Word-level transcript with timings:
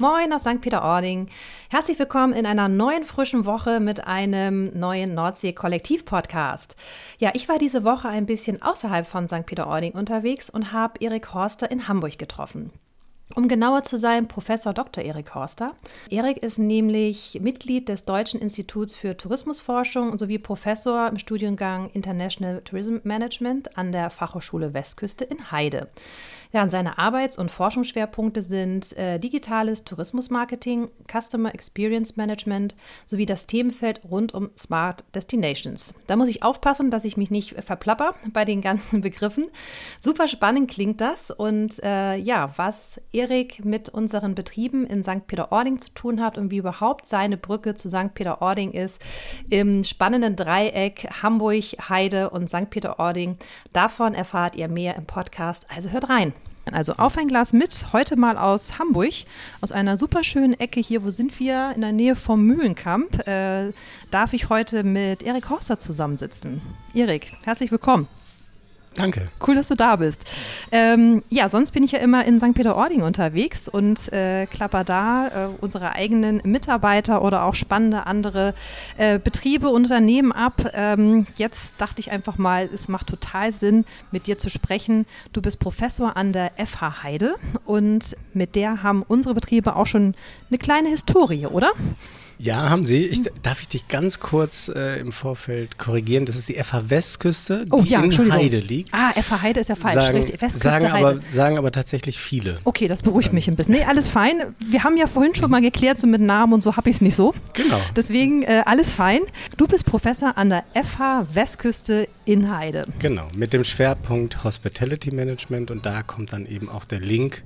Moin 0.00 0.32
aus 0.32 0.44
St. 0.44 0.62
Peter-Ording. 0.62 1.28
Herzlich 1.68 1.98
willkommen 1.98 2.32
in 2.32 2.46
einer 2.46 2.68
neuen 2.68 3.04
frischen 3.04 3.44
Woche 3.44 3.80
mit 3.80 4.06
einem 4.06 4.70
neuen 4.72 5.12
Nordsee-Kollektiv-Podcast. 5.12 6.74
Ja, 7.18 7.32
ich 7.34 7.50
war 7.50 7.58
diese 7.58 7.84
Woche 7.84 8.08
ein 8.08 8.24
bisschen 8.24 8.62
außerhalb 8.62 9.06
von 9.06 9.28
St. 9.28 9.44
Peter-Ording 9.44 9.92
unterwegs 9.92 10.48
und 10.48 10.72
habe 10.72 10.94
Erik 11.00 11.34
Horster 11.34 11.70
in 11.70 11.86
Hamburg 11.86 12.18
getroffen. 12.18 12.72
Um 13.34 13.46
genauer 13.46 13.84
zu 13.84 13.98
sein, 13.98 14.26
Professor 14.26 14.72
Dr. 14.72 15.04
Erik 15.04 15.34
Horster. 15.34 15.74
Erik 16.08 16.38
ist 16.38 16.58
nämlich 16.58 17.38
Mitglied 17.42 17.90
des 17.90 18.06
Deutschen 18.06 18.40
Instituts 18.40 18.94
für 18.94 19.18
Tourismusforschung 19.18 20.16
sowie 20.16 20.38
Professor 20.38 21.08
im 21.08 21.18
Studiengang 21.18 21.90
International 21.90 22.62
Tourism 22.62 22.96
Management 23.04 23.76
an 23.76 23.92
der 23.92 24.08
Fachhochschule 24.08 24.72
Westküste 24.72 25.24
in 25.24 25.52
Heide. 25.52 25.88
Ja, 26.52 26.66
seine 26.68 26.98
Arbeits- 26.98 27.38
und 27.38 27.52
Forschungsschwerpunkte 27.52 28.42
sind 28.42 28.96
äh, 28.96 29.20
digitales 29.20 29.84
Tourismusmarketing, 29.84 30.88
Customer 31.08 31.54
Experience 31.54 32.16
Management 32.16 32.74
sowie 33.06 33.24
das 33.24 33.46
Themenfeld 33.46 34.00
rund 34.10 34.34
um 34.34 34.50
Smart 34.56 35.04
Destinations. 35.14 35.94
Da 36.08 36.16
muss 36.16 36.28
ich 36.28 36.42
aufpassen, 36.42 36.90
dass 36.90 37.04
ich 37.04 37.16
mich 37.16 37.30
nicht 37.30 37.54
verplapper 37.62 38.16
bei 38.32 38.44
den 38.44 38.62
ganzen 38.62 39.00
Begriffen. 39.00 39.46
Super 40.00 40.26
spannend 40.26 40.68
klingt 40.68 41.00
das 41.00 41.30
und 41.30 41.80
äh, 41.84 42.16
ja, 42.16 42.50
was 42.56 43.00
Erik 43.12 43.64
mit 43.64 43.88
unseren 43.88 44.34
Betrieben 44.34 44.84
in 44.86 45.04
St. 45.04 45.28
Peter-Ording 45.28 45.78
zu 45.78 45.90
tun 45.90 46.20
hat 46.20 46.36
und 46.36 46.50
wie 46.50 46.56
überhaupt 46.56 47.06
seine 47.06 47.36
Brücke 47.36 47.76
zu 47.76 47.88
St. 47.88 48.12
Peter-Ording 48.14 48.72
ist 48.72 49.00
im 49.50 49.84
spannenden 49.84 50.34
Dreieck 50.34 51.08
Hamburg, 51.22 51.76
Heide 51.88 52.30
und 52.30 52.50
St. 52.50 52.70
Peter-Ording. 52.70 53.36
Davon 53.72 54.14
erfahrt 54.14 54.56
ihr 54.56 54.66
mehr 54.66 54.96
im 54.96 55.06
Podcast, 55.06 55.64
also 55.72 55.90
hört 55.90 56.08
rein. 56.08 56.32
Also 56.72 56.94
auf 56.94 57.18
ein 57.18 57.28
Glas 57.28 57.52
mit, 57.52 57.86
heute 57.92 58.16
mal 58.16 58.36
aus 58.36 58.78
Hamburg, 58.78 59.12
aus 59.60 59.72
einer 59.72 59.96
super 59.96 60.22
schönen 60.24 60.54
Ecke 60.54 60.80
hier, 60.80 61.04
wo 61.04 61.10
sind 61.10 61.38
wir? 61.40 61.72
In 61.74 61.80
der 61.80 61.92
Nähe 61.92 62.16
vom 62.16 62.44
Mühlenkamp. 62.44 63.26
Äh, 63.26 63.72
darf 64.10 64.32
ich 64.32 64.48
heute 64.48 64.84
mit 64.84 65.22
Erik 65.22 65.50
Horster 65.50 65.78
zusammensitzen. 65.78 66.60
Erik, 66.94 67.32
herzlich 67.44 67.70
willkommen. 67.70 68.08
Danke. 68.94 69.28
Cool, 69.46 69.54
dass 69.54 69.68
du 69.68 69.76
da 69.76 69.94
bist. 69.96 70.28
Ähm, 70.72 71.22
ja, 71.30 71.48
sonst 71.48 71.70
bin 71.70 71.84
ich 71.84 71.92
ja 71.92 72.00
immer 72.00 72.24
in 72.24 72.40
St. 72.40 72.54
Peter-Ording 72.54 73.02
unterwegs 73.02 73.68
und 73.68 74.12
äh, 74.12 74.46
klapper 74.46 74.82
da 74.82 75.28
äh, 75.28 75.48
unsere 75.60 75.92
eigenen 75.92 76.40
Mitarbeiter 76.44 77.22
oder 77.22 77.44
auch 77.44 77.54
spannende 77.54 78.06
andere 78.06 78.52
äh, 78.98 79.20
Betriebe, 79.20 79.68
Unternehmen 79.68 80.32
ab. 80.32 80.70
Ähm, 80.74 81.26
jetzt 81.36 81.80
dachte 81.80 82.00
ich 82.00 82.10
einfach 82.10 82.36
mal, 82.36 82.68
es 82.72 82.88
macht 82.88 83.06
total 83.06 83.52
Sinn, 83.52 83.84
mit 84.10 84.26
dir 84.26 84.38
zu 84.38 84.50
sprechen. 84.50 85.06
Du 85.32 85.40
bist 85.40 85.60
Professor 85.60 86.16
an 86.16 86.32
der 86.32 86.50
FH 86.56 87.04
Heide 87.04 87.36
und 87.64 88.16
mit 88.34 88.56
der 88.56 88.82
haben 88.82 89.04
unsere 89.06 89.34
Betriebe 89.34 89.76
auch 89.76 89.86
schon 89.86 90.14
eine 90.48 90.58
kleine 90.58 90.88
Historie, 90.88 91.46
oder? 91.46 91.70
Ja, 92.42 92.70
haben 92.70 92.86
Sie. 92.86 93.04
Ich, 93.04 93.22
darf 93.42 93.60
ich 93.60 93.68
dich 93.68 93.86
ganz 93.86 94.18
kurz 94.18 94.68
äh, 94.74 94.98
im 94.98 95.12
Vorfeld 95.12 95.76
korrigieren? 95.76 96.24
Das 96.24 96.36
ist 96.36 96.48
die 96.48 96.54
FH 96.54 96.88
Westküste, 96.88 97.66
oh, 97.70 97.82
die 97.82 97.90
ja, 97.90 98.00
in 98.00 98.32
Heide 98.32 98.60
liegt. 98.60 98.94
Ah, 98.94 99.12
FH 99.12 99.42
Heide 99.42 99.60
ist 99.60 99.68
ja 99.68 99.74
falsch. 99.74 99.94
Sagen, 99.94 100.16
Richtig. 100.16 100.40
Westküste 100.40 100.70
sagen, 100.70 100.90
Heide. 100.90 101.06
Aber, 101.06 101.20
sagen 101.30 101.58
aber 101.58 101.70
tatsächlich 101.70 102.18
viele. 102.18 102.58
Okay, 102.64 102.88
das 102.88 103.02
beruhigt 103.02 103.28
ähm. 103.28 103.34
mich 103.34 103.48
ein 103.48 103.56
bisschen. 103.56 103.74
Nee, 103.74 103.84
alles 103.84 104.08
fein. 104.08 104.54
Wir 104.66 104.84
haben 104.84 104.96
ja 104.96 105.06
vorhin 105.06 105.34
schon 105.34 105.50
mal 105.50 105.60
geklärt, 105.60 105.98
so 105.98 106.06
mit 106.06 106.22
Namen 106.22 106.54
und 106.54 106.62
so 106.62 106.78
habe 106.78 106.88
ich 106.88 106.96
es 106.96 107.02
nicht 107.02 107.14
so. 107.14 107.34
Genau. 107.52 107.78
Deswegen 107.94 108.42
äh, 108.44 108.62
alles 108.64 108.94
fein. 108.94 109.20
Du 109.58 109.66
bist 109.66 109.84
Professor 109.84 110.38
an 110.38 110.48
der 110.48 110.64
FH 110.72 111.26
Westküste 111.34 112.08
in 112.24 112.56
Heide. 112.56 112.84
Genau, 113.00 113.28
mit 113.36 113.52
dem 113.52 113.64
Schwerpunkt 113.64 114.44
Hospitality 114.44 115.14
Management 115.14 115.70
und 115.70 115.84
da 115.84 116.02
kommt 116.02 116.32
dann 116.32 116.46
eben 116.46 116.70
auch 116.70 116.86
der 116.86 117.00
Link 117.00 117.42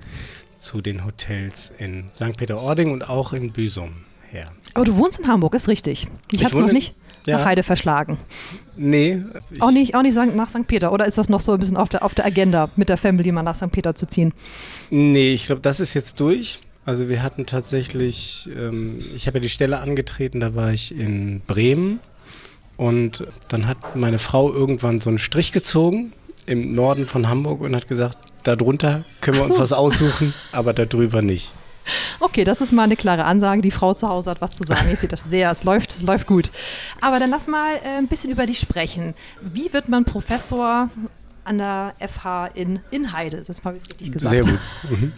zu 0.56 0.80
den 0.80 1.04
Hotels 1.04 1.72
in 1.78 2.10
St. 2.14 2.36
Peter-Ording 2.36 2.92
und 2.92 3.08
auch 3.08 3.32
in 3.32 3.50
Büsum 3.50 4.04
her. 4.34 4.50
Aber 4.74 4.84
du 4.84 4.96
wohnst 4.96 5.20
in 5.20 5.28
Hamburg, 5.28 5.54
ist 5.54 5.68
richtig. 5.68 6.08
Ich, 6.30 6.40
ich 6.40 6.44
habe 6.44 6.60
noch 6.60 6.72
nicht 6.72 6.94
ja. 7.26 7.38
nach 7.38 7.46
Heide 7.46 7.62
verschlagen. 7.62 8.18
Nee. 8.76 9.22
Auch 9.60 9.70
nicht, 9.70 9.94
auch 9.94 10.02
nicht 10.02 10.16
nach 10.34 10.50
St. 10.50 10.66
Peter. 10.66 10.92
Oder 10.92 11.06
ist 11.06 11.16
das 11.16 11.28
noch 11.28 11.40
so 11.40 11.52
ein 11.52 11.58
bisschen 11.58 11.76
auf 11.76 11.88
der, 11.88 12.04
auf 12.04 12.14
der 12.14 12.26
Agenda, 12.26 12.68
mit 12.76 12.88
der 12.88 12.96
Family 12.96 13.30
mal 13.32 13.42
nach 13.42 13.56
St. 13.56 13.70
Peter 13.70 13.94
zu 13.94 14.06
ziehen? 14.06 14.32
Nee, 14.90 15.32
ich 15.32 15.46
glaube, 15.46 15.62
das 15.62 15.80
ist 15.80 15.94
jetzt 15.94 16.20
durch. 16.20 16.60
Also 16.84 17.08
wir 17.08 17.22
hatten 17.22 17.46
tatsächlich, 17.46 18.50
ähm, 18.54 18.98
ich 19.14 19.26
habe 19.26 19.38
ja 19.38 19.42
die 19.42 19.48
Stelle 19.48 19.78
angetreten, 19.78 20.40
da 20.40 20.54
war 20.54 20.72
ich 20.72 20.94
in 20.94 21.40
Bremen. 21.46 22.00
Und 22.76 23.24
dann 23.48 23.68
hat 23.68 23.94
meine 23.94 24.18
Frau 24.18 24.52
irgendwann 24.52 25.00
so 25.00 25.08
einen 25.08 25.18
Strich 25.18 25.52
gezogen 25.52 26.12
im 26.46 26.74
Norden 26.74 27.06
von 27.06 27.28
Hamburg 27.28 27.60
und 27.60 27.74
hat 27.74 27.88
gesagt, 27.88 28.18
darunter 28.42 29.04
können 29.20 29.38
wir 29.38 29.44
so. 29.44 29.50
uns 29.50 29.60
was 29.60 29.72
aussuchen, 29.72 30.34
aber 30.52 30.74
darüber 30.74 31.22
nicht. 31.22 31.52
Okay, 32.20 32.44
das 32.44 32.60
ist 32.60 32.72
mal 32.72 32.84
eine 32.84 32.96
klare 32.96 33.24
Ansage. 33.24 33.62
Die 33.62 33.70
Frau 33.70 33.94
zu 33.94 34.08
Hause 34.08 34.30
hat 34.30 34.40
was 34.40 34.52
zu 34.52 34.64
sagen. 34.64 34.88
Ich 34.92 35.00
sehe 35.00 35.08
das 35.08 35.24
sehr, 35.24 35.50
es 35.50 35.64
läuft, 35.64 35.94
es 35.94 36.02
läuft 36.02 36.26
gut. 36.26 36.50
Aber 37.00 37.18
dann 37.18 37.30
lass 37.30 37.46
mal 37.46 37.76
äh, 37.76 37.98
ein 37.98 38.08
bisschen 38.08 38.30
über 38.30 38.46
dich 38.46 38.58
sprechen. 38.58 39.14
Wie 39.40 39.72
wird 39.72 39.88
man 39.88 40.04
Professor 40.04 40.88
an 41.44 41.58
der 41.58 41.94
FH 42.00 42.46
in, 42.54 42.80
in 42.90 43.12
Heide? 43.12 43.38
Das 43.38 43.48
ist 43.48 43.64
mal 43.64 43.74
richtig 43.74 44.12
gesagt. 44.12 44.30
Sehr 44.30 44.42
gut. 44.42 44.60
Mhm. 44.90 45.12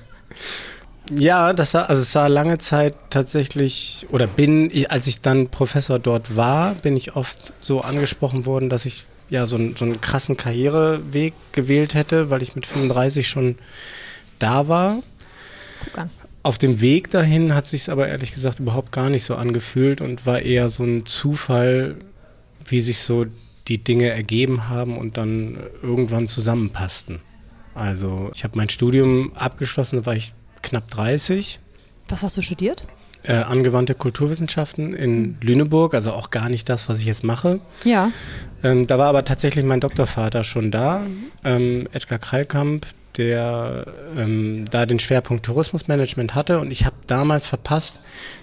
Ja, 1.15 1.53
das 1.53 1.71
sah, 1.71 1.85
also 1.85 2.03
es 2.03 2.13
sah 2.13 2.27
lange 2.27 2.59
Zeit 2.59 2.95
tatsächlich, 3.11 4.07
oder 4.11 4.27
bin, 4.27 4.73
als 4.89 5.07
ich 5.07 5.21
dann 5.21 5.49
Professor 5.49 6.01
dort 6.01 6.35
war, 6.35 6.75
bin 6.75 6.97
ich 6.97 7.15
oft 7.15 7.53
so 7.61 7.81
angesprochen 7.81 8.45
worden, 8.45 8.69
dass 8.69 8.87
ich 8.87 9.07
ja 9.29 9.47
so, 9.47 9.57
so 9.77 9.85
einen 9.85 10.01
krassen 10.01 10.37
Karriereweg 10.37 11.33
gewählt 11.53 11.95
hätte, 11.95 12.31
weil 12.31 12.43
ich 12.43 12.57
mit 12.57 12.67
35 12.67 13.29
schon 13.29 13.57
da 14.41 14.67
war. 14.69 15.03
Guck 15.85 15.99
an. 15.99 16.11
Auf 16.47 16.59
dem 16.59 16.81
Weg 16.81 17.11
dahin 17.11 17.57
hat 17.57 17.67
sich 17.67 17.91
aber 17.91 18.07
ehrlich 18.07 18.33
gesagt 18.33 18.61
überhaupt 18.61 18.93
gar 18.93 19.11
nicht 19.11 19.25
so 19.25 19.35
angefühlt 19.35 20.01
und 20.01 20.27
war 20.27 20.43
eher 20.43 20.69
so 20.69 20.85
ein 20.85 21.05
Zufall, 21.05 21.97
wie 22.65 22.81
sich 22.81 23.01
so 23.01 23.27
die 23.67 23.79
Dinge 23.79 24.11
ergeben 24.11 24.69
haben 24.69 24.97
und 24.97 25.17
dann 25.17 25.59
irgendwann 25.83 26.29
zusammenpassten. 26.29 27.19
Also 27.75 28.31
ich 28.33 28.45
habe 28.45 28.57
mein 28.57 28.69
Studium 28.69 29.33
abgeschlossen, 29.35 29.97
da 29.97 30.07
war 30.07 30.15
ich 30.15 30.35
knapp 30.63 30.89
30. 30.89 31.59
Was 32.11 32.23
hast 32.23 32.37
du 32.37 32.43
studiert? 32.43 32.85
Äh, 33.25 33.39
angewandte 33.39 33.97
Kulturwissenschaften 33.97 34.95
in 34.95 35.39
Lüneburg, 35.41 35.95
also 35.95 36.13
auch 36.13 36.31
gar 36.31 36.49
nicht 36.49 36.69
das, 36.69 36.89
was 36.89 37.01
ich 37.01 37.07
jetzt 37.07 37.25
mache. 37.25 37.59
Ja. 37.83 38.13
Ähm, 38.63 38.87
da 38.87 38.99
war 38.99 39.09
aber 39.09 39.25
tatsächlich 39.25 39.65
mein 39.65 39.81
Doktorvater 39.81 40.45
schon 40.45 40.71
da, 40.71 41.01
ähm, 41.43 41.89
Edgar 41.91 42.21
Kreilkamp, 42.21 42.87
der 43.17 43.87
ähm, 44.17 44.65
da 44.71 44.87
den 44.87 44.99
Schwerpunkt 44.99 45.45
Tourismusmanagement 45.45 46.35
hatte 46.35 46.59
und 46.59 46.71
ich 46.71 46.85
habe 46.85 46.97
damals 47.07 47.47
verpasst, 47.47 48.01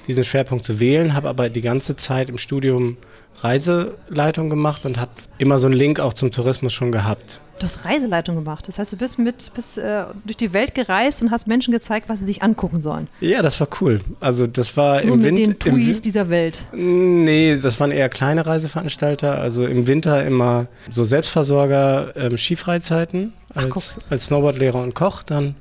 diesen 0.07 0.23
Schwerpunkt 0.23 0.65
zu 0.65 0.79
wählen, 0.79 1.13
habe 1.13 1.29
aber 1.29 1.49
die 1.49 1.61
ganze 1.61 1.95
Zeit 1.95 2.29
im 2.29 2.37
Studium 2.37 2.97
Reiseleitung 3.41 4.49
gemacht 4.49 4.85
und 4.85 4.97
habe 4.97 5.11
immer 5.37 5.59
so 5.59 5.67
einen 5.67 5.77
Link 5.77 5.99
auch 5.99 6.13
zum 6.13 6.31
Tourismus 6.31 6.73
schon 6.73 6.91
gehabt. 6.91 7.41
Du 7.59 7.65
hast 7.65 7.85
Reiseleitung 7.85 8.35
gemacht. 8.35 8.67
Das 8.67 8.79
heißt, 8.79 8.91
du 8.93 8.97
bist 8.97 9.19
mit 9.19 9.53
bist, 9.53 9.77
äh, 9.77 10.05
durch 10.25 10.37
die 10.37 10.53
Welt 10.53 10.75
gereist 10.75 11.21
und 11.21 11.31
hast 11.31 11.47
Menschen 11.47 11.71
gezeigt, 11.71 12.09
was 12.09 12.19
sie 12.19 12.25
sich 12.25 12.43
angucken 12.43 12.81
sollen. 12.81 13.07
Ja, 13.21 13.41
das 13.41 13.59
war 13.59 13.67
cool. 13.81 14.01
Also 14.19 14.47
das 14.47 14.75
war 14.75 15.05
so 15.05 15.13
im 15.13 15.23
Winter. 15.23 15.53
Den 15.53 15.59
Tuis 15.59 16.01
dieser 16.01 16.29
Welt. 16.29 16.63
Nee, 16.73 17.57
das 17.61 17.79
waren 17.79 17.91
eher 17.91 18.09
kleine 18.09 18.45
Reiseveranstalter. 18.45 19.39
Also 19.39 19.65
im 19.65 19.87
Winter 19.87 20.25
immer 20.25 20.65
so 20.89 21.03
Selbstversorger, 21.03 22.15
ähm, 22.15 22.37
Skifreizeiten 22.37 23.33
als, 23.53 23.95
als 24.09 24.25
Snowboardlehrer 24.25 24.81
und 24.81 24.95
Koch 24.95 25.23
dann. 25.23 25.55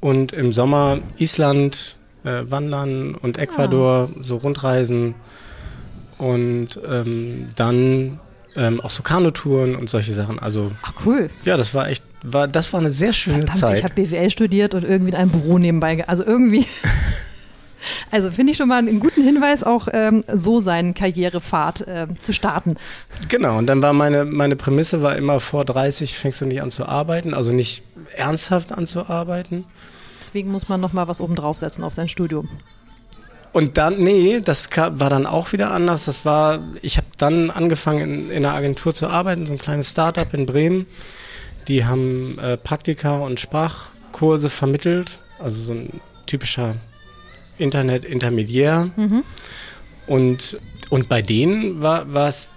Und 0.00 0.32
im 0.32 0.52
Sommer 0.52 0.98
Island, 1.18 1.96
äh, 2.24 2.42
Wandern 2.44 3.14
und 3.16 3.38
Ecuador, 3.38 4.08
ah. 4.10 4.18
so 4.22 4.36
Rundreisen. 4.36 5.14
Und 6.18 6.80
ähm, 6.88 7.46
dann 7.56 8.20
ähm, 8.58 8.80
auch 8.80 8.90
so 8.90 9.02
Kanutouren 9.02 9.76
und 9.76 9.88
solche 9.88 10.12
Sachen. 10.12 10.38
Also 10.38 10.72
Ach 10.82 10.92
cool. 11.06 11.30
Ja, 11.44 11.56
das 11.56 11.72
war 11.74 11.88
echt, 11.88 12.04
war, 12.22 12.48
das 12.48 12.72
war 12.72 12.80
eine 12.80 12.90
sehr 12.90 13.12
schöne 13.12 13.38
Verdammt, 13.38 13.58
Zeit. 13.58 13.78
Ich 13.78 13.84
habe 13.84 13.94
BWL 13.94 14.30
studiert 14.30 14.74
und 14.74 14.84
irgendwie 14.84 15.12
in 15.12 15.16
einem 15.16 15.30
Büro 15.30 15.58
nebenbei, 15.58 16.06
also 16.06 16.24
irgendwie. 16.24 16.66
Also 18.10 18.32
finde 18.32 18.50
ich 18.50 18.58
schon 18.58 18.68
mal 18.68 18.78
einen 18.78 18.98
guten 18.98 19.22
Hinweis, 19.22 19.62
auch 19.62 19.86
ähm, 19.92 20.24
so 20.26 20.58
seinen 20.58 20.94
Karrierepfad 20.94 21.82
äh, 21.82 22.06
zu 22.22 22.32
starten. 22.32 22.76
Genau, 23.28 23.56
und 23.56 23.66
dann 23.66 23.80
war 23.82 23.92
meine, 23.92 24.24
meine 24.24 24.56
Prämisse 24.56 25.00
war 25.00 25.14
immer, 25.14 25.38
vor 25.38 25.64
30 25.64 26.18
fängst 26.18 26.40
du 26.40 26.46
nicht 26.46 26.60
an 26.60 26.72
zu 26.72 26.86
arbeiten, 26.86 27.34
also 27.34 27.52
nicht 27.52 27.84
ernsthaft 28.16 28.72
an 28.72 28.86
zu 28.86 29.08
arbeiten. 29.08 29.64
Deswegen 30.20 30.50
muss 30.50 30.68
man 30.68 30.80
nochmal 30.80 31.06
was 31.06 31.20
oben 31.20 31.36
draufsetzen 31.36 31.84
auf 31.84 31.94
sein 31.94 32.08
Studium. 32.08 32.48
Und 33.52 33.78
dann, 33.78 33.98
nee, 33.98 34.40
das 34.40 34.68
war 34.76 35.10
dann 35.10 35.26
auch 35.26 35.52
wieder 35.52 35.70
anders. 35.70 36.04
Das 36.04 36.24
war, 36.24 36.60
ich 36.82 36.96
habe 36.96 37.06
dann 37.16 37.50
angefangen 37.50 38.00
in, 38.00 38.30
in, 38.30 38.44
einer 38.44 38.54
Agentur 38.54 38.94
zu 38.94 39.08
arbeiten, 39.08 39.46
so 39.46 39.52
ein 39.52 39.58
kleines 39.58 39.90
Startup 39.90 40.32
in 40.34 40.46
Bremen. 40.46 40.86
Die 41.66 41.84
haben 41.84 42.38
äh, 42.38 42.56
Praktika 42.56 43.18
und 43.18 43.40
Sprachkurse 43.40 44.50
vermittelt, 44.50 45.18
also 45.38 45.60
so 45.60 45.72
ein 45.72 46.00
typischer 46.26 46.76
Internet-Intermediär. 47.58 48.90
Mhm. 48.96 49.24
Und, 50.06 50.58
und 50.90 51.08
bei 51.08 51.20
denen 51.20 51.82
war 51.82 52.06
es 52.16 52.54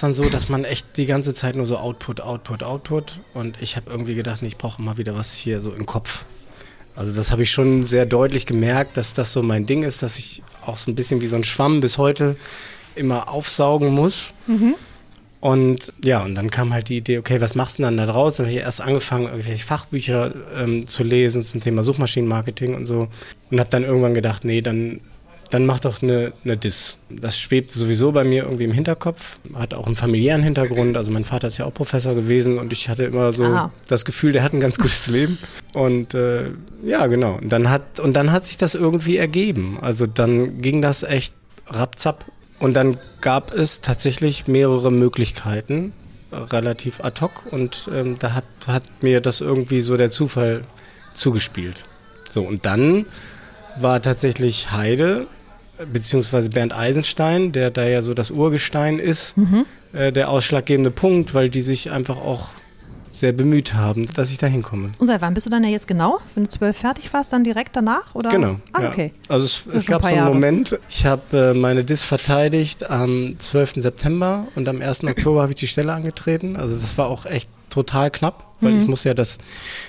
dann 0.00 0.14
so, 0.14 0.28
dass 0.28 0.48
man 0.48 0.64
echt 0.64 0.96
die 0.96 1.06
ganze 1.06 1.34
Zeit 1.34 1.56
nur 1.56 1.66
so 1.66 1.78
Output, 1.78 2.20
Output, 2.20 2.62
Output. 2.62 3.20
Und 3.32 3.56
ich 3.60 3.76
habe 3.76 3.90
irgendwie 3.90 4.14
gedacht, 4.14 4.42
nee, 4.42 4.48
ich 4.48 4.58
brauche 4.58 4.82
mal 4.82 4.98
wieder 4.98 5.14
was 5.14 5.34
hier 5.34 5.60
so 5.62 5.72
im 5.72 5.86
Kopf 5.86 6.24
Also 7.00 7.16
das 7.16 7.32
habe 7.32 7.44
ich 7.44 7.50
schon 7.50 7.84
sehr 7.84 8.04
deutlich 8.04 8.44
gemerkt, 8.44 8.98
dass 8.98 9.14
das 9.14 9.32
so 9.32 9.42
mein 9.42 9.64
Ding 9.64 9.84
ist, 9.84 10.02
dass 10.02 10.18
ich 10.18 10.42
auch 10.66 10.76
so 10.76 10.90
ein 10.90 10.94
bisschen 10.94 11.22
wie 11.22 11.28
so 11.28 11.36
ein 11.36 11.44
Schwamm 11.44 11.80
bis 11.80 11.96
heute 11.96 12.36
immer 12.94 13.30
aufsaugen 13.30 13.88
muss. 13.94 14.34
Mhm. 14.46 14.74
Und 15.40 15.94
ja, 16.04 16.22
und 16.22 16.34
dann 16.34 16.50
kam 16.50 16.74
halt 16.74 16.90
die 16.90 16.98
Idee, 16.98 17.16
okay, 17.16 17.40
was 17.40 17.54
machst 17.54 17.78
du 17.78 17.84
denn 17.84 17.96
dann 17.96 18.06
da 18.06 18.12
draus? 18.12 18.36
Dann 18.36 18.44
habe 18.44 18.54
ich 18.54 18.60
erst 18.60 18.82
angefangen, 18.82 19.24
irgendwelche 19.24 19.64
Fachbücher 19.64 20.34
ähm, 20.54 20.86
zu 20.88 21.02
lesen 21.02 21.42
zum 21.42 21.62
Thema 21.62 21.82
Suchmaschinenmarketing 21.82 22.74
und 22.74 22.84
so. 22.84 23.08
Und 23.50 23.58
habe 23.58 23.70
dann 23.70 23.84
irgendwann 23.84 24.12
gedacht, 24.12 24.44
nee, 24.44 24.60
dann, 24.60 25.00
dann 25.50 25.66
mach 25.66 25.80
doch 25.80 26.02
eine, 26.02 26.32
eine 26.44 26.56
Dis. 26.56 26.96
Das 27.10 27.38
schwebte 27.38 27.78
sowieso 27.78 28.12
bei 28.12 28.24
mir 28.24 28.44
irgendwie 28.44 28.64
im 28.64 28.72
Hinterkopf. 28.72 29.38
Hat 29.54 29.74
auch 29.74 29.86
einen 29.86 29.96
familiären 29.96 30.42
Hintergrund. 30.42 30.96
Also 30.96 31.10
mein 31.10 31.24
Vater 31.24 31.48
ist 31.48 31.58
ja 31.58 31.66
auch 31.66 31.74
Professor 31.74 32.14
gewesen 32.14 32.58
und 32.58 32.72
ich 32.72 32.88
hatte 32.88 33.04
immer 33.04 33.32
so 33.32 33.44
Aha. 33.44 33.72
das 33.88 34.04
Gefühl, 34.04 34.32
der 34.32 34.44
hat 34.44 34.52
ein 34.52 34.60
ganz 34.60 34.78
gutes 34.78 35.08
Leben. 35.08 35.38
Und 35.74 36.14
äh, 36.14 36.52
ja, 36.84 37.06
genau. 37.08 37.34
Und 37.34 37.50
dann 37.50 37.68
hat, 37.68 37.98
und 38.00 38.14
dann 38.14 38.30
hat 38.30 38.44
sich 38.44 38.56
das 38.56 38.74
irgendwie 38.74 39.16
ergeben. 39.16 39.78
Also 39.80 40.06
dann 40.06 40.60
ging 40.60 40.82
das 40.82 41.02
echt 41.02 41.34
rapzapp 41.66 42.24
und 42.60 42.74
dann 42.74 42.96
gab 43.20 43.52
es 43.52 43.80
tatsächlich 43.80 44.46
mehrere 44.46 44.92
Möglichkeiten, 44.92 45.92
relativ 46.32 47.02
ad 47.02 47.20
hoc. 47.20 47.46
Und 47.50 47.88
ähm, 47.92 48.16
da 48.20 48.34
hat, 48.34 48.44
hat 48.66 48.84
mir 49.02 49.20
das 49.20 49.40
irgendwie 49.40 49.82
so 49.82 49.96
der 49.96 50.12
Zufall 50.12 50.62
zugespielt. 51.14 51.86
So, 52.28 52.42
und 52.42 52.66
dann 52.66 53.06
war 53.78 54.00
tatsächlich 54.02 54.70
Heide, 54.70 55.26
beziehungsweise 55.92 56.50
Bernd 56.50 56.74
Eisenstein, 56.74 57.52
der 57.52 57.70
da 57.70 57.86
ja 57.86 58.02
so 58.02 58.14
das 58.14 58.30
Urgestein 58.30 58.98
ist, 58.98 59.36
mhm. 59.36 59.66
äh, 59.92 60.12
der 60.12 60.30
ausschlaggebende 60.30 60.90
Punkt, 60.90 61.34
weil 61.34 61.50
die 61.50 61.62
sich 61.62 61.90
einfach 61.90 62.16
auch 62.16 62.50
sehr 63.12 63.32
bemüht 63.32 63.74
haben, 63.74 64.06
dass 64.14 64.30
ich 64.30 64.38
da 64.38 64.46
hinkomme. 64.46 64.90
Und 64.98 65.06
seit 65.06 65.20
wann 65.20 65.34
bist 65.34 65.46
du 65.46 65.50
dann 65.50 65.64
ja 65.64 65.70
jetzt 65.70 65.88
genau? 65.88 66.18
Wenn 66.34 66.44
du 66.44 66.50
zwölf 66.50 66.76
fertig 66.76 67.12
warst, 67.12 67.32
dann 67.32 67.44
direkt 67.44 67.74
danach? 67.74 68.14
Oder? 68.14 68.30
Genau. 68.30 68.56
Ah, 68.72 68.82
ja. 68.82 68.88
okay. 68.88 69.12
Also 69.28 69.44
es, 69.44 69.66
es 69.74 69.86
gab 69.86 70.02
so 70.02 70.08
einen 70.08 70.16
Jahre. 70.16 70.32
Moment, 70.32 70.78
ich 70.88 71.06
habe 71.06 71.52
äh, 71.52 71.54
meine 71.54 71.84
DIS 71.84 72.04
verteidigt 72.04 72.88
am 72.88 73.34
12. 73.38 73.74
September 73.76 74.46
und 74.54 74.68
am 74.68 74.80
1. 74.80 75.04
Oktober 75.04 75.42
habe 75.42 75.52
ich 75.52 75.58
die 75.58 75.66
Stelle 75.66 75.92
angetreten. 75.92 76.56
Also 76.56 76.76
das 76.76 76.96
war 76.98 77.08
auch 77.08 77.26
echt 77.26 77.50
total 77.68 78.10
knapp, 78.10 78.46
weil 78.60 78.72
mhm. 78.72 78.82
ich 78.82 78.88
muss 78.88 79.04
ja 79.04 79.14
das 79.14 79.38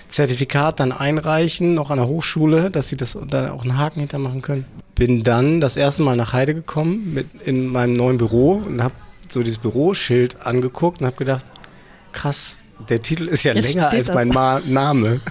Zertifikat 0.08 0.80
dann 0.80 0.92
einreichen, 0.92 1.74
noch 1.74 1.92
an 1.92 1.98
der 1.98 2.08
Hochschule, 2.08 2.70
dass 2.70 2.90
sie 2.90 2.98
das 2.98 3.18
da 3.28 3.52
auch 3.52 3.64
einen 3.64 3.78
Haken 3.78 4.00
hintermachen 4.00 4.42
können. 4.42 4.66
Bin 4.96 5.24
dann 5.24 5.62
das 5.62 5.78
erste 5.78 6.04
Mal 6.04 6.16
nach 6.16 6.34
Heide 6.34 6.54
gekommen 6.54 7.14
mit 7.14 7.28
in 7.46 7.68
meinem 7.68 7.94
neuen 7.94 8.18
Büro 8.18 8.54
und 8.54 8.84
habe 8.84 8.94
so 9.30 9.44
dieses 9.44 9.58
Büroschild 9.58 10.46
angeguckt 10.46 11.02
und 11.02 11.08
habe 11.08 11.18
gedacht, 11.18 11.46
krass, 12.12 12.60
der 12.90 13.02
Titel 13.02 13.28
ist 13.28 13.44
ja 13.44 13.54
Jetzt 13.54 13.74
länger 13.74 13.90
als 13.90 14.08
das. 14.08 14.16
mein 14.16 14.30
Ma 14.30 14.62
Name. 14.66 15.22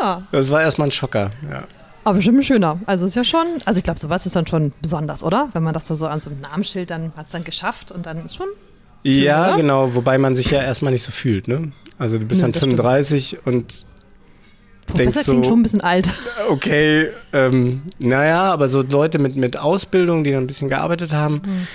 ah. 0.00 0.20
Das 0.32 0.50
war 0.50 0.62
erstmal 0.62 0.88
ein 0.88 0.92
Schocker, 0.92 1.30
ja. 1.50 1.64
Aber 2.04 2.16
bestimmt 2.16 2.44
schöner. 2.44 2.78
Also 2.86 3.04
ist 3.04 3.14
ja 3.14 3.24
schon, 3.24 3.46
also 3.66 3.78
ich 3.78 3.84
glaube, 3.84 4.00
sowas 4.00 4.24
ist 4.24 4.34
dann 4.34 4.46
schon 4.46 4.72
besonders, 4.80 5.22
oder? 5.22 5.50
Wenn 5.52 5.62
man 5.62 5.74
das 5.74 5.84
da 5.84 5.96
so 5.96 6.06
an 6.06 6.18
so 6.18 6.30
einem 6.30 6.40
Namensschild 6.40 6.90
dann 6.90 7.12
hat 7.16 7.26
es 7.26 7.32
dann 7.32 7.44
geschafft 7.44 7.92
und 7.92 8.06
dann 8.06 8.24
ist 8.24 8.36
schon. 8.36 8.48
Ja, 9.02 9.56
genau, 9.56 9.94
wobei 9.94 10.18
man 10.18 10.36
sich 10.36 10.50
ja 10.50 10.62
erstmal 10.62 10.92
nicht 10.92 11.02
so 11.02 11.12
fühlt, 11.12 11.48
ne? 11.48 11.72
Also 11.98 12.18
du 12.18 12.26
bist 12.26 12.40
nee, 12.42 12.50
dann 12.50 12.60
35 12.60 13.26
stimmt. 13.26 13.46
und 13.46 13.86
Professor 14.86 15.04
denkst 15.04 15.16
so, 15.26 15.32
klingt 15.32 15.46
schon 15.46 15.60
ein 15.60 15.62
bisschen 15.62 15.80
alt. 15.80 16.08
Okay, 16.48 17.08
ähm, 17.32 17.82
naja, 17.98 18.42
aber 18.52 18.68
so 18.68 18.82
Leute 18.82 19.18
mit, 19.18 19.36
mit 19.36 19.56
Ausbildung, 19.56 20.24
die 20.24 20.32
dann 20.32 20.44
ein 20.44 20.46
bisschen 20.48 20.68
gearbeitet 20.68 21.12
haben, 21.12 21.42
mhm 21.44 21.66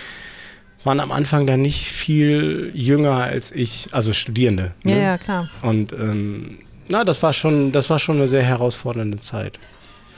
waren 0.85 0.99
am 0.99 1.11
Anfang 1.11 1.47
dann 1.47 1.61
nicht 1.61 1.85
viel 1.85 2.71
jünger 2.73 3.15
als 3.15 3.51
ich, 3.51 3.87
also 3.91 4.13
Studierende. 4.13 4.73
Ne? 4.83 4.91
Ja, 4.91 4.97
ja, 4.97 5.17
klar. 5.17 5.49
Und 5.63 5.91
ähm, 5.93 6.59
na, 6.87 7.03
das 7.03 7.21
war 7.23 7.33
schon, 7.33 7.71
das 7.71 7.89
war 7.89 7.99
schon 7.99 8.17
eine 8.17 8.27
sehr 8.27 8.43
herausfordernde 8.43 9.17
Zeit. 9.17 9.59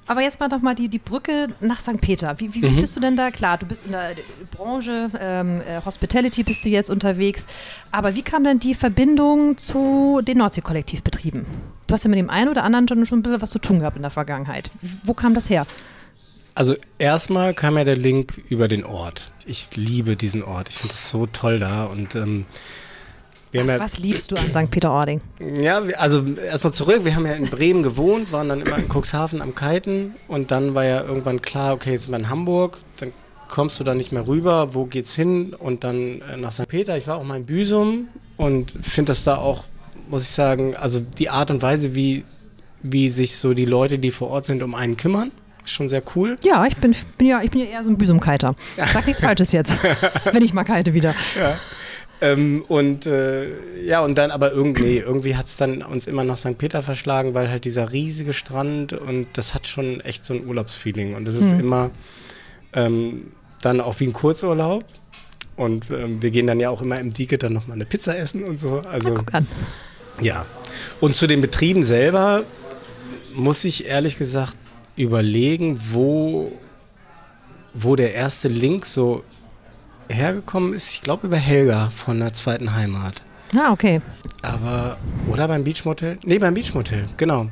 Aber 0.07 0.21
jetzt 0.21 0.39
mal 0.39 0.47
doch 0.47 0.61
mal 0.61 0.73
die, 0.73 0.87
die 0.87 0.99
Brücke 0.99 1.47
nach 1.59 1.81
St. 1.81 1.99
Peter. 1.99 2.39
Wie, 2.39 2.53
wie 2.53 2.65
mhm. 2.65 2.79
bist 2.79 2.95
du 2.95 3.01
denn 3.01 3.17
da? 3.17 3.29
Klar, 3.29 3.57
du 3.57 3.65
bist 3.65 3.85
in 3.85 3.91
der 3.91 4.15
Branche, 4.51 5.09
ähm, 5.19 5.61
äh, 5.61 5.83
Hospitality 5.83 6.43
bist 6.43 6.63
du 6.63 6.69
jetzt 6.69 6.89
unterwegs. 6.89 7.45
Aber 7.91 8.15
wie 8.15 8.21
kam 8.23 8.45
denn 8.45 8.59
die 8.59 8.73
Verbindung 8.73 9.57
zu 9.57 10.21
den 10.23 10.37
Nordsee-Kollektivbetrieben? 10.37 11.45
Du 11.87 11.93
hast 11.93 12.05
ja 12.05 12.09
mit 12.09 12.19
dem 12.19 12.29
einen 12.29 12.49
oder 12.49 12.63
anderen 12.63 13.05
schon 13.05 13.19
ein 13.19 13.23
bisschen 13.23 13.41
was 13.41 13.51
zu 13.51 13.59
tun 13.59 13.79
gehabt 13.79 13.97
in 13.97 14.01
der 14.01 14.11
Vergangenheit. 14.11 14.71
Wo 15.03 15.13
kam 15.13 15.33
das 15.33 15.49
her? 15.49 15.65
Also 16.55 16.75
erstmal 16.97 17.53
kam 17.53 17.77
ja 17.77 17.83
der 17.83 17.97
Link 17.97 18.41
über 18.49 18.67
den 18.67 18.83
Ort. 18.83 19.31
Ich 19.45 19.75
liebe 19.75 20.15
diesen 20.15 20.41
Ort. 20.41 20.69
Ich 20.69 20.77
finde 20.77 20.93
es 20.93 21.09
so 21.09 21.27
toll 21.27 21.59
da 21.59 21.85
und 21.85 22.15
ähm, 22.15 22.45
was, 23.61 23.73
ja, 23.73 23.79
was, 23.79 23.99
liebst 23.99 24.31
du 24.31 24.35
an 24.35 24.51
St. 24.51 24.69
Peter-Ording? 24.69 25.21
Ja, 25.61 25.81
also 25.97 26.23
erstmal 26.23 26.73
zurück. 26.73 27.03
Wir 27.03 27.15
haben 27.15 27.25
ja 27.25 27.33
in 27.33 27.47
Bremen 27.47 27.83
gewohnt, 27.83 28.31
waren 28.31 28.49
dann 28.49 28.61
immer 28.61 28.77
in 28.77 28.87
Cuxhaven 28.89 29.41
am 29.41 29.55
Kiten 29.55 30.13
und 30.27 30.51
dann 30.51 30.75
war 30.75 30.85
ja 30.85 31.03
irgendwann 31.03 31.41
klar, 31.41 31.73
okay, 31.73 31.91
jetzt 31.91 32.03
sind 32.03 32.11
wir 32.11 32.19
in 32.19 32.29
Hamburg, 32.29 32.77
dann 32.97 33.13
kommst 33.47 33.79
du 33.79 33.83
da 33.83 33.93
nicht 33.93 34.11
mehr 34.11 34.27
rüber, 34.27 34.73
wo 34.73 34.85
geht's 34.85 35.15
hin? 35.15 35.53
Und 35.53 35.83
dann 35.83 36.21
äh, 36.21 36.37
nach 36.37 36.51
St. 36.51 36.67
Peter. 36.67 36.97
Ich 36.97 37.07
war 37.07 37.17
auch 37.17 37.23
mal 37.23 37.37
in 37.37 37.45
Büsum 37.45 38.09
und 38.35 38.71
finde 38.81 39.11
das 39.11 39.23
da 39.23 39.37
auch, 39.37 39.65
muss 40.09 40.23
ich 40.23 40.29
sagen, 40.29 40.75
also 40.75 40.99
die 40.99 41.29
Art 41.29 41.49
und 41.51 41.61
Weise, 41.61 41.95
wie, 41.95 42.25
wie 42.81 43.09
sich 43.09 43.37
so 43.37 43.53
die 43.53 43.65
Leute, 43.65 43.99
die 43.99 44.11
vor 44.11 44.29
Ort 44.29 44.45
sind, 44.45 44.63
um 44.63 44.75
einen 44.75 44.97
kümmern 44.97 45.31
schon 45.69 45.89
sehr 45.89 46.01
cool. 46.15 46.37
Ja, 46.43 46.65
ich 46.65 46.77
bin, 46.77 46.95
bin 47.17 47.27
ja, 47.27 47.41
ich 47.41 47.51
bin 47.51 47.61
ja 47.61 47.67
eher 47.67 47.83
so 47.83 47.89
ein 47.89 47.97
Büsumkiter. 47.97 48.55
Ich 48.77 48.85
sag 48.91 49.05
nichts 49.05 49.21
Falsches 49.21 49.51
jetzt, 49.51 49.73
wenn 50.31 50.43
ich 50.43 50.53
mal 50.53 50.63
kite 50.63 50.93
wieder. 50.93 51.13
Ja. 51.37 51.55
Ähm, 52.19 52.63
und 52.67 53.05
äh, 53.05 53.83
ja, 53.83 54.01
und 54.01 54.17
dann 54.17 54.31
aber 54.31 54.51
irgendwie, 54.51 54.97
irgendwie 54.97 55.35
hat 55.35 55.45
es 55.45 55.57
dann 55.57 55.83
uns 55.83 56.07
immer 56.07 56.23
nach 56.23 56.37
St. 56.37 56.57
Peter 56.57 56.81
verschlagen, 56.81 57.35
weil 57.35 57.49
halt 57.49 57.65
dieser 57.65 57.91
riesige 57.91 58.33
Strand 58.33 58.93
und 58.93 59.27
das 59.33 59.53
hat 59.53 59.67
schon 59.67 60.01
echt 60.01 60.25
so 60.25 60.33
ein 60.33 60.47
Urlaubsfeeling. 60.47 61.15
Und 61.15 61.25
das 61.25 61.35
ist 61.35 61.53
mhm. 61.53 61.59
immer 61.59 61.91
ähm, 62.73 63.31
dann 63.61 63.81
auch 63.81 63.99
wie 63.99 64.07
ein 64.07 64.13
Kurzurlaub. 64.13 64.83
Und 65.55 65.89
ähm, 65.91 66.21
wir 66.21 66.31
gehen 66.31 66.47
dann 66.47 66.59
ja 66.59 66.69
auch 66.69 66.81
immer 66.81 66.99
im 66.99 67.13
Dike 67.13 67.37
dann 67.37 67.53
nochmal 67.53 67.75
eine 67.75 67.85
Pizza 67.85 68.17
essen 68.17 68.43
und 68.43 68.59
so. 68.59 68.79
Also, 68.79 69.09
Na, 69.09 69.15
guck 69.15 69.33
an. 69.33 69.47
Ja. 70.21 70.45
Und 70.99 71.15
zu 71.15 71.27
den 71.27 71.41
Betrieben 71.41 71.83
selber 71.83 72.43
muss 73.33 73.63
ich 73.63 73.85
ehrlich 73.85 74.17
gesagt 74.17 74.55
überlegen, 74.95 75.79
wo, 75.91 76.51
wo 77.73 77.95
der 77.95 78.13
erste 78.13 78.47
Link 78.47 78.85
so 78.85 79.23
hergekommen 80.09 80.73
ist. 80.73 80.93
Ich 80.93 81.01
glaube 81.01 81.27
über 81.27 81.37
Helga 81.37 81.89
von 81.89 82.19
der 82.19 82.33
zweiten 82.33 82.75
Heimat. 82.75 83.23
Ah, 83.55 83.71
okay. 83.71 84.01
Aber, 84.41 84.97
oder 85.29 85.47
beim 85.47 85.63
Beachmotel? 85.63 86.17
Nee, 86.23 86.39
beim 86.39 86.53
Beachmotel, 86.53 87.05
genau. 87.17 87.47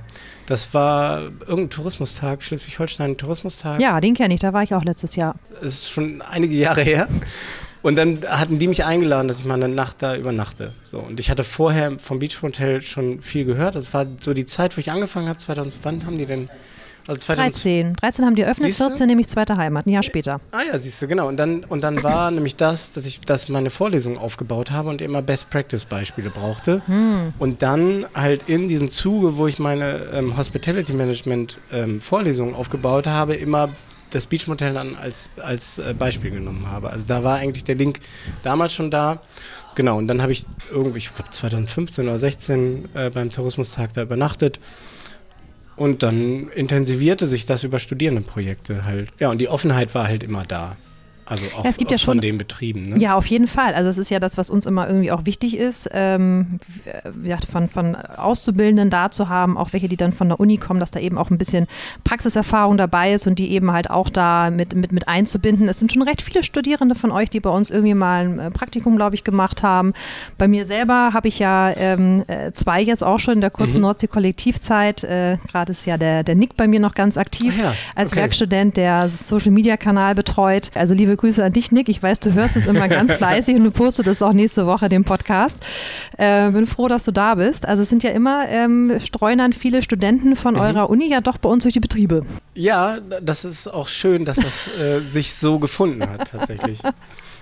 Das 0.45 0.73
war 0.73 1.21
irgendein 1.41 1.69
Tourismustag, 1.71 2.43
Schleswig-Holstein 2.43 3.17
Tourismustag. 3.17 3.79
Ja, 3.79 3.99
den 3.99 4.13
kenne 4.13 4.33
ich, 4.35 4.41
da 4.41 4.53
war 4.53 4.61
ich 4.61 4.75
auch 4.75 4.83
letztes 4.83 5.15
Jahr. 5.15 5.35
Es 5.61 5.73
ist 5.73 5.89
schon 5.89 6.21
einige 6.21 6.55
Jahre 6.55 6.81
her. 6.81 7.07
Und 7.81 7.95
dann 7.97 8.23
hatten 8.27 8.57
die 8.59 8.67
mich 8.67 8.83
eingeladen, 8.83 9.27
dass 9.27 9.39
ich 9.39 9.45
mal 9.45 9.55
eine 9.55 9.67
Nacht 9.67 10.01
da 10.01 10.15
übernachte. 10.15 10.73
So, 10.83 10.99
und 10.99 11.19
ich 11.19 11.29
hatte 11.29 11.43
vorher 11.43 11.99
vom 11.99 12.19
Beachmotel 12.19 12.81
schon 12.81 13.21
viel 13.21 13.45
gehört. 13.45 13.75
Das 13.75 13.93
war 13.93 14.05
so 14.21 14.33
die 14.33 14.45
Zeit, 14.45 14.75
wo 14.75 14.79
ich 14.79 14.91
angefangen 14.91 15.29
habe, 15.29 15.37
2000, 15.37 15.75
wann 15.83 16.05
haben 16.05 16.17
die 16.17 16.25
denn 16.25 16.49
also 17.07 17.33
13. 17.33 17.93
13 17.93 18.25
haben 18.25 18.35
die 18.35 18.41
eröffnet, 18.41 18.73
14 18.73 19.07
nämlich 19.07 19.27
zweite 19.27 19.57
Heimat, 19.57 19.85
ein 19.85 19.91
Jahr 19.91 20.03
später. 20.03 20.41
Ah 20.51 20.61
ja, 20.67 20.77
siehst 20.77 21.01
du, 21.01 21.07
genau. 21.07 21.27
Und 21.27 21.37
dann, 21.37 21.63
und 21.63 21.83
dann 21.83 22.01
war 22.03 22.31
nämlich 22.31 22.55
das, 22.55 22.93
dass 22.93 23.05
ich 23.05 23.21
das 23.21 23.49
meine 23.49 23.69
Vorlesung 23.69 24.17
aufgebaut 24.17 24.71
habe 24.71 24.89
und 24.89 25.01
immer 25.01 25.21
Best-Practice-Beispiele 25.21 26.31
brauchte. 26.31 26.81
Hm. 26.87 27.33
Und 27.37 27.61
dann 27.61 28.05
halt 28.15 28.49
in 28.49 28.67
diesem 28.67 28.89
Zuge, 28.89 29.37
wo 29.37 29.47
ich 29.47 29.59
meine 29.59 29.99
ähm, 30.13 30.35
Hospitality 30.35 30.93
Management 30.93 31.57
ähm, 31.71 32.01
Vorlesung 32.01 32.55
aufgebaut 32.55 33.07
habe, 33.07 33.35
immer 33.35 33.69
das 34.09 34.25
Beachmotel 34.25 34.73
dann 34.73 34.95
als, 34.95 35.29
als 35.41 35.77
äh, 35.77 35.93
Beispiel 35.93 36.31
genommen 36.31 36.67
habe. 36.67 36.89
Also 36.89 37.07
da 37.07 37.23
war 37.23 37.37
eigentlich 37.37 37.65
der 37.65 37.75
Link 37.75 37.99
damals 38.43 38.73
schon 38.73 38.89
da. 38.89 39.21
Genau, 39.75 39.97
und 39.97 40.07
dann 40.07 40.21
habe 40.21 40.31
ich 40.31 40.45
irgendwie, 40.71 40.99
ich 40.99 41.13
glaube 41.13 41.29
2015 41.29 42.07
oder 42.07 42.17
16 42.17 42.89
äh, 42.93 43.09
beim 43.09 43.31
Tourismustag 43.31 43.93
da 43.93 44.03
übernachtet 44.03 44.59
und 45.75 46.03
dann 46.03 46.49
intensivierte 46.49 47.27
sich 47.27 47.45
das 47.45 47.63
über 47.63 47.79
Studierendenprojekte 47.79 48.85
halt. 48.85 49.09
Ja, 49.19 49.29
und 49.29 49.39
die 49.39 49.49
Offenheit 49.49 49.93
war 49.95 50.07
halt 50.07 50.23
immer 50.23 50.43
da. 50.43 50.77
Also 51.25 51.45
auch, 51.57 51.63
ja, 51.63 51.69
es 51.69 51.77
gibt 51.77 51.91
ja 51.91 51.97
schon, 51.97 52.15
von 52.15 52.21
den 52.21 52.37
Betrieben. 52.37 52.83
Ne? 52.83 52.99
Ja, 52.99 53.15
auf 53.15 53.25
jeden 53.25 53.47
Fall. 53.47 53.73
Also 53.73 53.89
es 53.89 53.97
ist 53.97 54.11
ja 54.11 54.19
das, 54.19 54.37
was 54.37 54.51
uns 54.51 54.67
immer 54.67 54.87
irgendwie 54.87 55.11
auch 55.11 55.25
wichtig 55.25 55.57
ist, 55.57 55.89
ähm, 55.91 56.59
ja, 57.23 57.37
von, 57.51 57.67
von 57.67 57.95
Auszubildenden 57.95 58.91
da 58.91 59.09
zu 59.09 59.27
haben, 59.27 59.57
auch 59.57 59.73
welche, 59.73 59.87
die 59.87 59.97
dann 59.97 60.13
von 60.13 60.29
der 60.29 60.39
Uni 60.39 60.57
kommen, 60.57 60.79
dass 60.79 60.91
da 60.91 60.99
eben 60.99 61.17
auch 61.17 61.31
ein 61.31 61.39
bisschen 61.39 61.65
Praxiserfahrung 62.03 62.77
dabei 62.77 63.13
ist 63.13 63.25
und 63.25 63.39
die 63.39 63.51
eben 63.51 63.71
halt 63.71 63.89
auch 63.89 64.09
da 64.09 64.51
mit, 64.51 64.75
mit, 64.75 64.91
mit 64.91 65.07
einzubinden. 65.07 65.67
Es 65.67 65.79
sind 65.79 65.91
schon 65.91 66.03
recht 66.03 66.21
viele 66.21 66.43
Studierende 66.43 66.93
von 66.93 67.11
euch, 67.11 67.31
die 67.31 67.39
bei 67.39 67.49
uns 67.49 67.71
irgendwie 67.71 67.95
mal 67.95 68.25
ein 68.25 68.39
äh, 68.39 68.51
Praktikum, 68.51 68.95
glaube 68.95 69.15
ich, 69.15 69.23
gemacht 69.23 69.63
haben. 69.63 69.93
Bei 70.37 70.47
mir 70.47 70.65
selber 70.65 71.11
habe 71.13 71.27
ich 71.27 71.39
ja 71.39 71.71
ähm, 71.75 72.23
äh, 72.27 72.51
zwei 72.51 72.81
jetzt 72.81 73.03
auch 73.03 73.19
schon 73.19 73.35
in 73.35 73.41
der 73.41 73.49
kurzen 73.49 73.77
mhm. 73.77 73.81
Nordsee-Kollektivzeit. 73.81 75.03
Äh, 75.03 75.37
Gerade 75.47 75.71
ist 75.71 75.87
ja 75.87 75.97
der, 75.97 76.23
der 76.23 76.35
Nick 76.35 76.55
bei 76.55 76.67
mir 76.67 76.79
noch 76.79 76.93
ganz 76.93 77.17
aktiv 77.17 77.55
ah 77.59 77.63
ja, 77.63 77.73
als 77.95 78.11
okay. 78.11 78.21
Werkstudent, 78.21 78.77
der 78.77 79.09
Social-Media-Kanal 79.09 80.13
betreut. 80.13 80.69
Also 80.75 80.93
liebe 80.93 81.14
liebe 81.15 81.21
Grüße 81.21 81.43
an 81.43 81.53
dich, 81.53 81.71
Nick. 81.71 81.87
Ich 81.87 82.03
weiß, 82.03 82.19
du 82.19 82.33
hörst 82.33 82.57
es 82.57 82.67
immer 82.67 82.89
ganz 82.89 83.13
fleißig 83.17 83.55
und 83.55 83.63
du 83.63 83.71
postest 83.71 84.07
es 84.09 84.21
auch 84.21 84.33
nächste 84.33 84.67
Woche, 84.67 84.89
den 84.89 85.05
Podcast. 85.05 85.59
Äh, 86.17 86.51
bin 86.51 86.67
froh, 86.67 86.87
dass 86.87 87.05
du 87.05 87.11
da 87.11 87.35
bist. 87.35 87.65
Also 87.65 87.83
es 87.83 87.89
sind 87.89 88.03
ja 88.03 88.11
immer, 88.11 88.47
ähm, 88.49 88.99
streunern 88.99 89.53
viele 89.53 89.81
Studenten 89.81 90.35
von 90.35 90.55
mhm. 90.55 90.59
eurer 90.59 90.89
Uni 90.89 91.09
ja 91.09 91.21
doch 91.21 91.37
bei 91.37 91.47
uns 91.47 91.63
durch 91.63 91.73
die 91.73 91.79
Betriebe. 91.79 92.25
Ja, 92.53 92.97
das 92.99 93.45
ist 93.45 93.67
auch 93.67 93.87
schön, 93.87 94.25
dass 94.25 94.37
das 94.37 94.77
äh, 94.79 94.99
sich 95.11 95.33
so 95.35 95.59
gefunden 95.59 96.07
hat, 96.07 96.31
tatsächlich. 96.31 96.79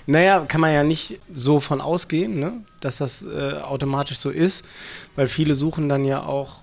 Naja, 0.06 0.42
kann 0.48 0.62
man 0.62 0.72
ja 0.72 0.84
nicht 0.84 1.20
so 1.34 1.60
von 1.60 1.82
ausgehen, 1.82 2.40
ne? 2.40 2.54
dass 2.80 2.98
das 2.98 3.26
äh, 3.26 3.54
automatisch 3.64 4.20
so 4.20 4.30
ist, 4.30 4.66
weil 5.16 5.28
viele 5.28 5.56
suchen 5.56 5.90
dann 5.90 6.06
ja 6.06 6.24
auch 6.24 6.60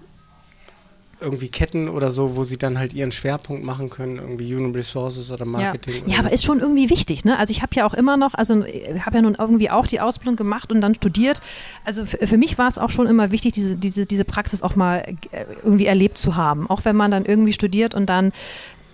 irgendwie 1.20 1.48
Ketten 1.48 1.88
oder 1.88 2.10
so, 2.10 2.36
wo 2.36 2.44
sie 2.44 2.56
dann 2.56 2.78
halt 2.78 2.94
ihren 2.94 3.12
Schwerpunkt 3.12 3.64
machen 3.64 3.90
können, 3.90 4.16
irgendwie 4.16 4.54
Human 4.54 4.72
Resources 4.72 5.30
oder 5.30 5.44
Marketing. 5.44 6.04
Ja, 6.06 6.14
ja 6.14 6.18
aber 6.20 6.32
ist 6.32 6.44
schon 6.44 6.60
irgendwie 6.60 6.90
wichtig, 6.90 7.24
ne? 7.24 7.38
Also 7.38 7.50
ich 7.50 7.62
habe 7.62 7.72
ja 7.74 7.86
auch 7.86 7.94
immer 7.94 8.16
noch, 8.16 8.34
also 8.34 8.64
ich 8.64 9.04
habe 9.06 9.16
ja 9.16 9.22
nun 9.22 9.36
irgendwie 9.38 9.70
auch 9.70 9.86
die 9.86 10.00
Ausbildung 10.00 10.36
gemacht 10.36 10.72
und 10.72 10.80
dann 10.80 10.94
studiert. 10.94 11.40
Also 11.84 12.06
für 12.06 12.36
mich 12.36 12.58
war 12.58 12.68
es 12.68 12.78
auch 12.78 12.90
schon 12.90 13.06
immer 13.06 13.30
wichtig, 13.30 13.52
diese, 13.52 13.76
diese, 13.76 14.06
diese 14.06 14.24
Praxis 14.24 14.62
auch 14.62 14.76
mal 14.76 15.04
äh, 15.30 15.44
irgendwie 15.62 15.86
erlebt 15.86 16.18
zu 16.18 16.36
haben. 16.36 16.68
Auch 16.68 16.84
wenn 16.84 16.96
man 16.96 17.10
dann 17.10 17.24
irgendwie 17.24 17.52
studiert 17.52 17.94
und 17.94 18.06
dann 18.06 18.32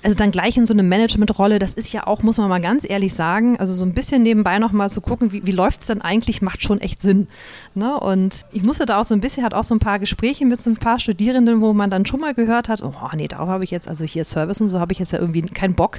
also 0.06 0.16
dann 0.16 0.30
gleich 0.30 0.56
in 0.56 0.66
so 0.66 0.72
eine 0.72 0.84
Managementrolle, 0.84 1.58
das 1.58 1.74
ist 1.74 1.92
ja 1.92 2.06
auch, 2.06 2.22
muss 2.22 2.38
man 2.38 2.48
mal 2.48 2.60
ganz 2.60 2.88
ehrlich 2.88 3.12
sagen, 3.12 3.56
also 3.58 3.72
so 3.72 3.84
ein 3.84 3.92
bisschen 3.92 4.22
nebenbei 4.22 4.60
nochmal 4.60 4.88
zu 4.88 5.00
gucken, 5.00 5.32
wie, 5.32 5.44
wie 5.44 5.50
läuft 5.50 5.80
es 5.80 5.86
denn 5.86 6.00
eigentlich, 6.00 6.42
macht 6.42 6.62
schon 6.62 6.80
echt 6.80 7.02
Sinn. 7.02 7.26
Ne? 7.74 7.98
Und 7.98 8.42
ich 8.52 8.62
musste 8.62 8.86
da 8.86 9.00
auch 9.00 9.04
so 9.04 9.14
ein 9.14 9.20
bisschen, 9.20 9.42
hat 9.42 9.52
auch 9.52 9.64
so 9.64 9.74
ein 9.74 9.80
paar 9.80 9.98
Gespräche 9.98 10.46
mit 10.46 10.60
so 10.60 10.70
ein 10.70 10.76
paar 10.76 11.00
Studierenden, 11.00 11.60
wo 11.60 11.72
man 11.72 11.90
dann 11.90 12.06
schon 12.06 12.20
mal 12.20 12.34
gehört 12.34 12.68
hat, 12.68 12.84
oh 12.84 12.92
nee, 13.16 13.26
darauf 13.26 13.48
habe 13.48 13.64
ich 13.64 13.72
jetzt, 13.72 13.88
also 13.88 14.04
hier 14.04 14.24
Service 14.24 14.60
und 14.60 14.68
so 14.68 14.78
habe 14.78 14.92
ich 14.92 15.00
jetzt 15.00 15.10
ja 15.10 15.18
irgendwie 15.18 15.42
keinen 15.42 15.74
Bock. 15.74 15.98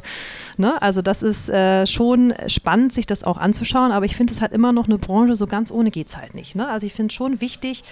Ne? 0.56 0.82
Also 0.82 1.02
das 1.02 1.22
ist 1.22 1.50
äh, 1.50 1.86
schon 1.86 2.34
spannend, 2.48 2.94
sich 2.94 3.08
das 3.08 3.26
auch 3.26 3.38
anzuschauen, 3.38 3.92
aber 3.92 4.06
ich 4.06 4.16
finde 4.16 4.32
es 4.32 4.40
halt 4.40 4.54
immer 4.54 4.72
noch 4.72 4.86
eine 4.86 5.00
Branche, 5.00 5.36
so 5.36 5.48
ganz 5.48 5.70
ohne 5.70 5.92
geht 5.92 6.08
es 6.08 6.16
halt 6.16 6.34
nicht. 6.34 6.56
Ne? 6.56 6.66
Also 6.70 6.88
ich 6.88 6.94
finde 6.94 7.12
es 7.12 7.16
schon 7.16 7.42
wichtig, 7.42 7.84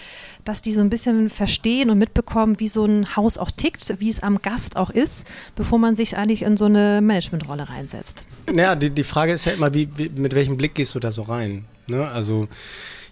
dass 0.46 0.62
die 0.62 0.74
so 0.74 0.82
ein 0.82 0.90
bisschen 0.90 1.30
verstehen 1.30 1.90
und 1.90 1.98
mitbekommen, 1.98 2.60
wie 2.60 2.68
so 2.68 2.86
ein 2.86 3.16
Haus 3.16 3.38
auch 3.38 3.52
tickt, 3.52 4.00
wie 4.00 4.10
es 4.10 4.24
am 4.24 4.42
Gast 4.42 4.78
auch 4.78 4.90
ist, 4.90 5.28
bevor 5.56 5.80
man 5.80 5.96
sich 5.96 6.16
eigentlich 6.16 6.44
in 6.44 6.56
so 6.56 6.66
eine 6.66 7.02
Managementrolle 7.02 7.68
reinsetzt. 7.68 8.26
Naja, 8.52 8.76
die, 8.76 8.92
die 8.92 9.04
Frage 9.04 9.34
ist 9.34 9.46
ja 9.46 9.54
immer, 9.54 9.74
wie, 9.74 9.90
wie, 9.98 10.10
mit 10.10 10.34
welchem 10.36 10.56
Blick 10.56 10.76
gehst 10.76 10.96
du 10.96 11.00
da 11.00 11.12
so 11.12 11.24
rein? 11.24 11.66
Ne? 11.88 12.08
Also 12.08 12.48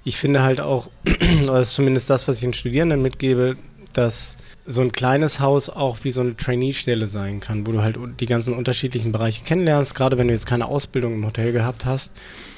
ich 0.04 0.18
finde 0.18 0.44
halt 0.44 0.62
auch, 0.62 0.90
das 1.46 1.70
ist 1.70 1.76
zumindest 1.76 2.10
das, 2.10 2.28
was 2.28 2.38
ich 2.38 2.44
den 2.44 2.54
Studierenden 2.54 3.02
mitgebe, 3.02 3.58
dass 3.94 4.38
so 4.66 4.82
ein 4.82 4.92
kleines 4.92 5.40
Haus 5.40 5.70
auch 5.70 5.98
wie 6.04 6.12
so 6.12 6.22
eine 6.22 6.36
Trainee-Stelle 6.36 7.08
sein 7.08 7.40
kann, 7.40 7.66
wo 7.68 7.72
du 7.72 7.82
halt 7.82 7.98
die 8.20 8.26
ganzen 8.26 8.54
unterschiedlichen 8.54 9.12
Bereiche 9.12 9.44
kennenlernst, 9.44 9.96
gerade 9.96 10.18
wenn 10.18 10.28
du 10.28 10.34
jetzt 10.34 10.46
keine 10.46 10.68
Ausbildung 10.68 11.14
im 11.14 11.26
Hotel 11.26 11.52
gehabt 11.52 11.86
hast. 11.86 12.14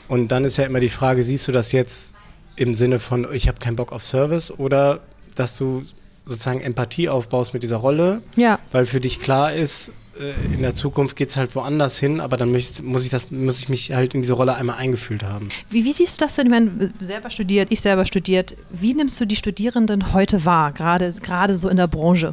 Und 0.08 0.30
dann 0.30 0.46
ist 0.46 0.58
ja 0.58 0.66
immer 0.66 0.80
die 0.80 0.90
Frage, 0.90 1.24
siehst 1.24 1.48
du 1.48 1.52
das 1.52 1.72
jetzt 1.72 2.15
im 2.56 2.74
Sinne 2.74 3.00
von, 3.00 3.28
ich 3.34 3.48
habe 3.48 3.60
keinen 3.60 3.76
Bock 3.76 3.92
auf 3.92 4.04
Service 4.04 4.52
oder 4.52 5.00
dass 5.36 5.58
du 5.58 5.84
sozusagen 6.26 6.62
Empathie 6.62 7.10
aufbaust 7.10 7.54
mit 7.54 7.64
dieser 7.64 7.78
Rolle, 7.78 8.22
ja. 8.36 8.60
weil 8.72 8.86
für 8.86 9.00
dich 9.00 9.20
klar 9.20 9.54
ist, 9.54 9.92
äh, 10.20 10.54
in 10.54 10.62
der 10.62 10.74
Zukunft 10.74 11.16
geht 11.16 11.30
es 11.30 11.38
halt 11.38 11.56
woanders 11.56 12.00
hin, 12.00 12.20
aber 12.20 12.38
dann 12.38 12.52
muss, 12.52 13.04
ich 13.04 13.10
das, 13.10 13.32
muss 13.32 13.60
ich 13.60 13.70
mich 13.70 13.94
halt 13.94 14.14
in 14.14 14.22
diese 14.22 14.34
Rolle 14.34 14.56
einmal 14.56 14.78
eingefühlt 14.78 15.24
haben. 15.24 15.50
Wie, 15.70 15.84
wie 15.84 15.92
siehst 15.92 16.20
du 16.20 16.26
das 16.26 16.36
denn? 16.36 16.48
Ich 16.48 16.52
meine, 16.52 16.92
selber 17.00 17.30
studiert, 17.30 17.68
ich 17.72 17.82
selber 17.82 18.06
studiert. 18.06 18.56
Wie 18.72 18.94
nimmst 18.94 19.20
du 19.20 19.26
die 19.26 19.36
Studierenden 19.36 20.14
heute 20.14 20.46
wahr, 20.46 20.72
gerade, 20.72 21.14
gerade 21.22 21.56
so 21.58 21.70
in 21.70 21.78
der 21.78 21.88
Branche? 21.88 22.32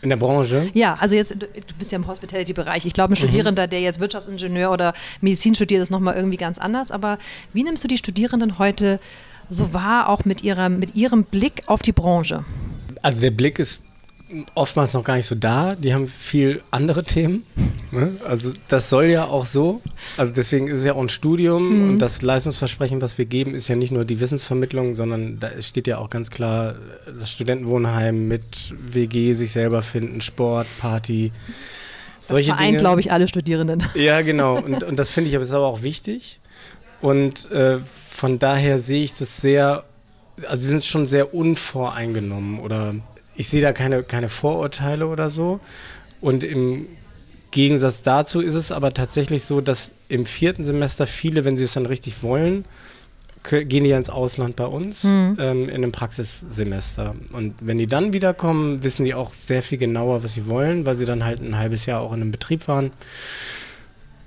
In 0.00 0.08
der 0.08 0.16
Branche? 0.16 0.68
Ja, 0.74 0.96
also 0.98 1.14
jetzt, 1.14 1.32
du 1.32 1.74
bist 1.78 1.92
ja 1.92 1.96
im 1.96 2.08
Hospitality-Bereich. 2.08 2.86
Ich 2.86 2.92
glaube, 2.92 3.12
ein 3.12 3.14
mhm. 3.14 3.18
Studierender, 3.18 3.68
der 3.68 3.80
jetzt 3.80 4.00
Wirtschaftsingenieur 4.00 4.72
oder 4.72 4.94
Medizin 5.20 5.54
studiert, 5.54 5.80
ist 5.80 5.90
nochmal 5.90 6.16
irgendwie 6.16 6.38
ganz 6.38 6.58
anders. 6.58 6.90
Aber 6.90 7.18
wie 7.52 7.62
nimmst 7.62 7.84
du 7.84 7.88
die 7.88 7.98
Studierenden 7.98 8.58
heute 8.58 8.98
so 9.48 9.72
wahr, 9.74 10.08
auch 10.08 10.24
mit, 10.24 10.42
ihrer, 10.42 10.68
mit 10.68 10.94
ihrem 10.94 11.24
Blick 11.24 11.62
auf 11.66 11.82
die 11.82 11.92
Branche? 11.92 12.44
Also 13.02 13.20
der 13.20 13.30
Blick 13.30 13.58
ist 13.58 13.82
oftmals 14.54 14.94
noch 14.94 15.04
gar 15.04 15.16
nicht 15.16 15.26
so 15.26 15.34
da. 15.34 15.74
Die 15.74 15.92
haben 15.92 16.06
viel 16.06 16.62
andere 16.70 17.04
Themen. 17.04 17.44
Ne? 17.90 18.16
Also 18.26 18.52
das 18.68 18.88
soll 18.88 19.06
ja 19.06 19.26
auch 19.26 19.46
so. 19.46 19.82
Also 20.16 20.32
deswegen 20.32 20.68
ist 20.68 20.80
es 20.80 20.84
ja 20.84 20.94
auch 20.94 21.02
ein 21.02 21.08
Studium 21.08 21.68
mhm. 21.68 21.90
und 21.90 21.98
das 21.98 22.22
Leistungsversprechen, 22.22 23.02
was 23.02 23.18
wir 23.18 23.26
geben, 23.26 23.54
ist 23.54 23.68
ja 23.68 23.76
nicht 23.76 23.92
nur 23.92 24.04
die 24.04 24.20
Wissensvermittlung, 24.20 24.94
sondern 24.94 25.38
da 25.40 25.50
steht 25.60 25.86
ja 25.86 25.98
auch 25.98 26.08
ganz 26.08 26.30
klar 26.30 26.74
das 27.18 27.30
Studentenwohnheim 27.30 28.28
mit 28.28 28.74
WG, 28.78 29.34
sich 29.34 29.52
selber 29.52 29.82
finden, 29.82 30.20
Sport, 30.20 30.66
Party. 30.80 31.32
Das 32.18 32.28
solche 32.28 32.54
vereint, 32.54 32.78
glaube 32.78 33.00
ich, 33.00 33.12
alle 33.12 33.28
Studierenden. 33.28 33.82
Ja, 33.94 34.22
genau. 34.22 34.56
Und, 34.56 34.84
und 34.84 34.98
das 34.98 35.10
finde 35.10 35.28
ich 35.28 35.36
aber, 35.36 35.44
ist 35.44 35.52
aber 35.52 35.66
auch 35.66 35.82
wichtig. 35.82 36.40
Und 37.02 37.50
äh, 37.50 37.78
von 37.78 38.38
daher 38.38 38.78
sehe 38.78 39.04
ich 39.04 39.12
das 39.12 39.38
sehr, 39.38 39.84
also 40.46 40.62
sie 40.62 40.68
sind 40.68 40.84
schon 40.84 41.06
sehr 41.06 41.34
unvoreingenommen 41.34 42.60
oder 42.60 42.94
ich 43.34 43.48
sehe 43.48 43.60
da 43.60 43.72
keine, 43.72 44.02
keine 44.04 44.28
Vorurteile 44.28 45.06
oder 45.08 45.28
so. 45.28 45.60
Und 46.20 46.44
im 46.44 46.86
Gegensatz 47.50 48.02
dazu 48.02 48.40
ist 48.40 48.54
es 48.54 48.70
aber 48.70 48.94
tatsächlich 48.94 49.44
so, 49.44 49.60
dass 49.60 49.92
im 50.08 50.24
vierten 50.24 50.64
Semester 50.64 51.06
viele, 51.06 51.44
wenn 51.44 51.56
sie 51.56 51.64
es 51.64 51.72
dann 51.72 51.86
richtig 51.86 52.22
wollen, 52.22 52.64
gehen 53.42 53.84
die 53.84 53.90
ja 53.90 53.98
ins 53.98 54.08
Ausland 54.08 54.54
bei 54.54 54.66
uns 54.66 55.04
mhm. 55.04 55.36
ähm, 55.40 55.68
in 55.68 55.74
einem 55.74 55.92
Praxissemester. 55.92 57.16
Und 57.32 57.54
wenn 57.60 57.78
die 57.78 57.88
dann 57.88 58.12
wiederkommen, 58.12 58.84
wissen 58.84 59.04
die 59.04 59.14
auch 59.14 59.32
sehr 59.32 59.62
viel 59.62 59.78
genauer, 59.78 60.22
was 60.22 60.34
sie 60.34 60.46
wollen, 60.46 60.86
weil 60.86 60.96
sie 60.96 61.04
dann 61.04 61.24
halt 61.24 61.40
ein 61.40 61.58
halbes 61.58 61.86
Jahr 61.86 62.00
auch 62.00 62.12
in 62.12 62.22
einem 62.22 62.30
Betrieb 62.30 62.68
waren. 62.68 62.92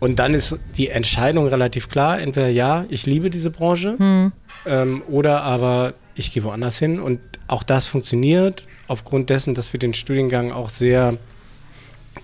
Und 0.06 0.20
dann 0.20 0.36
ist 0.36 0.60
die 0.78 0.90
Entscheidung 0.90 1.48
relativ 1.48 1.90
klar, 1.90 2.20
entweder 2.20 2.50
ja, 2.50 2.86
ich 2.90 3.08
liebe 3.08 3.32
diese 3.32 3.50
Branche 3.50 3.96
mhm. 3.98 4.32
ähm, 4.68 5.02
oder 5.08 5.42
aber 5.42 5.96
ich 6.14 6.32
gehe 6.32 6.44
woanders 6.44 6.78
hin. 6.78 7.00
Und 7.00 7.20
auch 7.48 7.64
das 7.64 7.88
funktioniert 7.88 8.68
aufgrund 8.88 9.32
dessen, 9.32 9.56
dass 9.56 9.74
wir 9.74 9.80
den 9.80 9.96
Studiengang 9.96 10.52
auch 10.52 10.70
sehr 10.70 11.18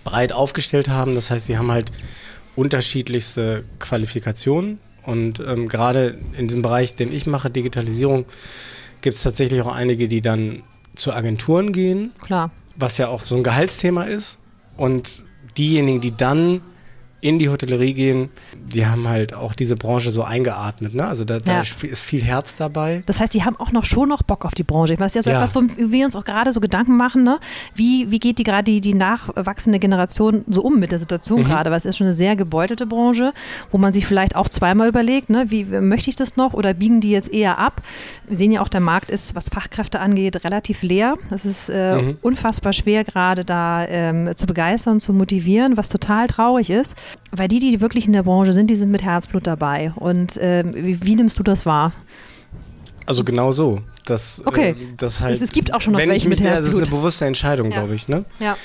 breit 0.03 0.31
aufgestellt 0.31 0.89
haben. 0.89 1.15
Das 1.15 1.31
heißt, 1.31 1.47
sie 1.47 1.57
haben 1.57 1.71
halt 1.71 1.91
unterschiedlichste 2.55 3.63
Qualifikationen. 3.79 4.79
Und 5.01 5.39
ähm, 5.39 5.67
gerade 5.67 6.19
in 6.37 6.47
diesem 6.47 6.61
Bereich, 6.61 6.93
den 6.93 7.11
ich 7.11 7.25
mache, 7.25 7.49
Digitalisierung, 7.49 8.25
gibt 9.01 9.15
es 9.15 9.23
tatsächlich 9.23 9.59
auch 9.63 9.73
einige, 9.73 10.07
die 10.07 10.21
dann 10.21 10.61
zu 10.95 11.13
Agenturen 11.13 11.73
gehen. 11.73 12.11
Klar. 12.21 12.51
Was 12.75 12.99
ja 12.99 13.07
auch 13.07 13.25
so 13.25 13.35
ein 13.37 13.41
Gehaltsthema 13.41 14.03
ist. 14.03 14.37
Und 14.77 15.23
diejenigen, 15.57 15.99
die 15.99 16.15
dann 16.15 16.61
in 17.21 17.37
die 17.37 17.49
Hotellerie 17.49 17.93
gehen, 17.93 18.29
die 18.55 18.87
haben 18.87 19.07
halt 19.07 19.33
auch 19.33 19.53
diese 19.53 19.75
Branche 19.75 20.11
so 20.11 20.23
eingeatmet. 20.23 20.95
Ne? 20.95 21.07
Also 21.07 21.23
da, 21.23 21.39
da 21.39 21.53
ja. 21.53 21.61
ist 21.61 22.03
viel 22.03 22.23
Herz 22.23 22.55
dabei. 22.55 23.03
Das 23.05 23.19
heißt, 23.19 23.33
die 23.35 23.43
haben 23.43 23.55
auch 23.57 23.71
noch 23.71 23.85
schon 23.85 24.09
noch 24.09 24.23
Bock 24.23 24.43
auf 24.43 24.55
die 24.55 24.63
Branche. 24.63 24.93
Ich 24.93 24.99
meine, 24.99 25.05
das 25.05 25.15
ist 25.15 25.25
ja 25.27 25.29
so 25.29 25.29
ja. 25.29 25.37
etwas, 25.37 25.55
wo 25.55 25.91
wir 25.91 26.05
uns 26.05 26.15
auch 26.15 26.23
gerade 26.23 26.51
so 26.51 26.59
Gedanken 26.59 26.97
machen. 26.97 27.23
Ne? 27.23 27.39
Wie, 27.75 28.09
wie 28.09 28.19
geht 28.19 28.39
die 28.39 28.43
gerade 28.43 28.63
die, 28.63 28.81
die 28.81 28.95
nachwachsende 28.95 29.77
Generation 29.77 30.43
so 30.47 30.63
um 30.63 30.79
mit 30.79 30.91
der 30.91 30.97
Situation 30.97 31.41
mhm. 31.41 31.45
gerade? 31.45 31.69
Weil 31.69 31.77
es 31.77 31.85
ist 31.85 31.97
schon 31.97 32.07
eine 32.07 32.15
sehr 32.15 32.35
gebeutelte 32.35 32.87
Branche, 32.87 33.33
wo 33.69 33.77
man 33.77 33.93
sich 33.93 34.07
vielleicht 34.07 34.35
auch 34.35 34.49
zweimal 34.49 34.89
überlegt, 34.89 35.29
ne? 35.29 35.45
wie 35.49 35.65
möchte 35.65 36.09
ich 36.09 36.15
das 36.15 36.37
noch 36.37 36.53
oder 36.53 36.73
biegen 36.73 37.01
die 37.01 37.11
jetzt 37.11 37.31
eher 37.31 37.59
ab? 37.59 37.83
Wir 38.27 38.35
sehen 38.35 38.51
ja 38.51 38.61
auch, 38.61 38.67
der 38.67 38.81
Markt 38.81 39.11
ist, 39.11 39.35
was 39.35 39.49
Fachkräfte 39.49 39.99
angeht, 39.99 40.43
relativ 40.43 40.81
leer. 40.81 41.13
Es 41.29 41.45
ist 41.45 41.69
äh, 41.69 41.97
mhm. 41.97 42.17
unfassbar 42.21 42.73
schwer, 42.73 43.03
gerade 43.03 43.45
da 43.45 43.85
ähm, 43.87 44.35
zu 44.35 44.47
begeistern, 44.47 44.99
zu 44.99 45.13
motivieren, 45.13 45.77
was 45.77 45.89
total 45.89 46.27
traurig 46.27 46.71
ist. 46.71 46.95
Weil 47.31 47.47
die, 47.47 47.59
die 47.59 47.81
wirklich 47.81 48.07
in 48.07 48.13
der 48.13 48.23
Branche 48.23 48.53
sind, 48.53 48.69
die 48.69 48.75
sind 48.75 48.91
mit 48.91 49.03
Herzblut 49.03 49.47
dabei. 49.47 49.93
Und 49.95 50.37
äh, 50.37 50.63
wie, 50.73 51.03
wie, 51.03 51.15
nimmst 51.15 51.39
du 51.39 51.43
das 51.43 51.65
wahr? 51.65 51.93
Also 53.05 53.23
genau 53.23 53.51
so. 53.51 53.79
Das, 54.05 54.41
okay. 54.45 54.71
Äh, 54.71 54.75
das 54.97 55.21
halt, 55.21 55.35
es, 55.35 55.41
es, 55.41 55.51
gibt 55.51 55.73
auch 55.73 55.81
schon 55.81 55.93
noch 55.93 55.99
welche 55.99 56.27
mit 56.27 56.41
Herzblut. 56.41 56.65
Das 56.65 56.73
ist 56.73 56.75
eine 56.75 56.97
bewusste 56.97 57.25
Entscheidung, 57.25 57.71
ja. 57.71 57.79
glaube 57.79 57.95
ich. 57.95 58.07
Ne? 58.07 58.25
Ja. 58.39 58.57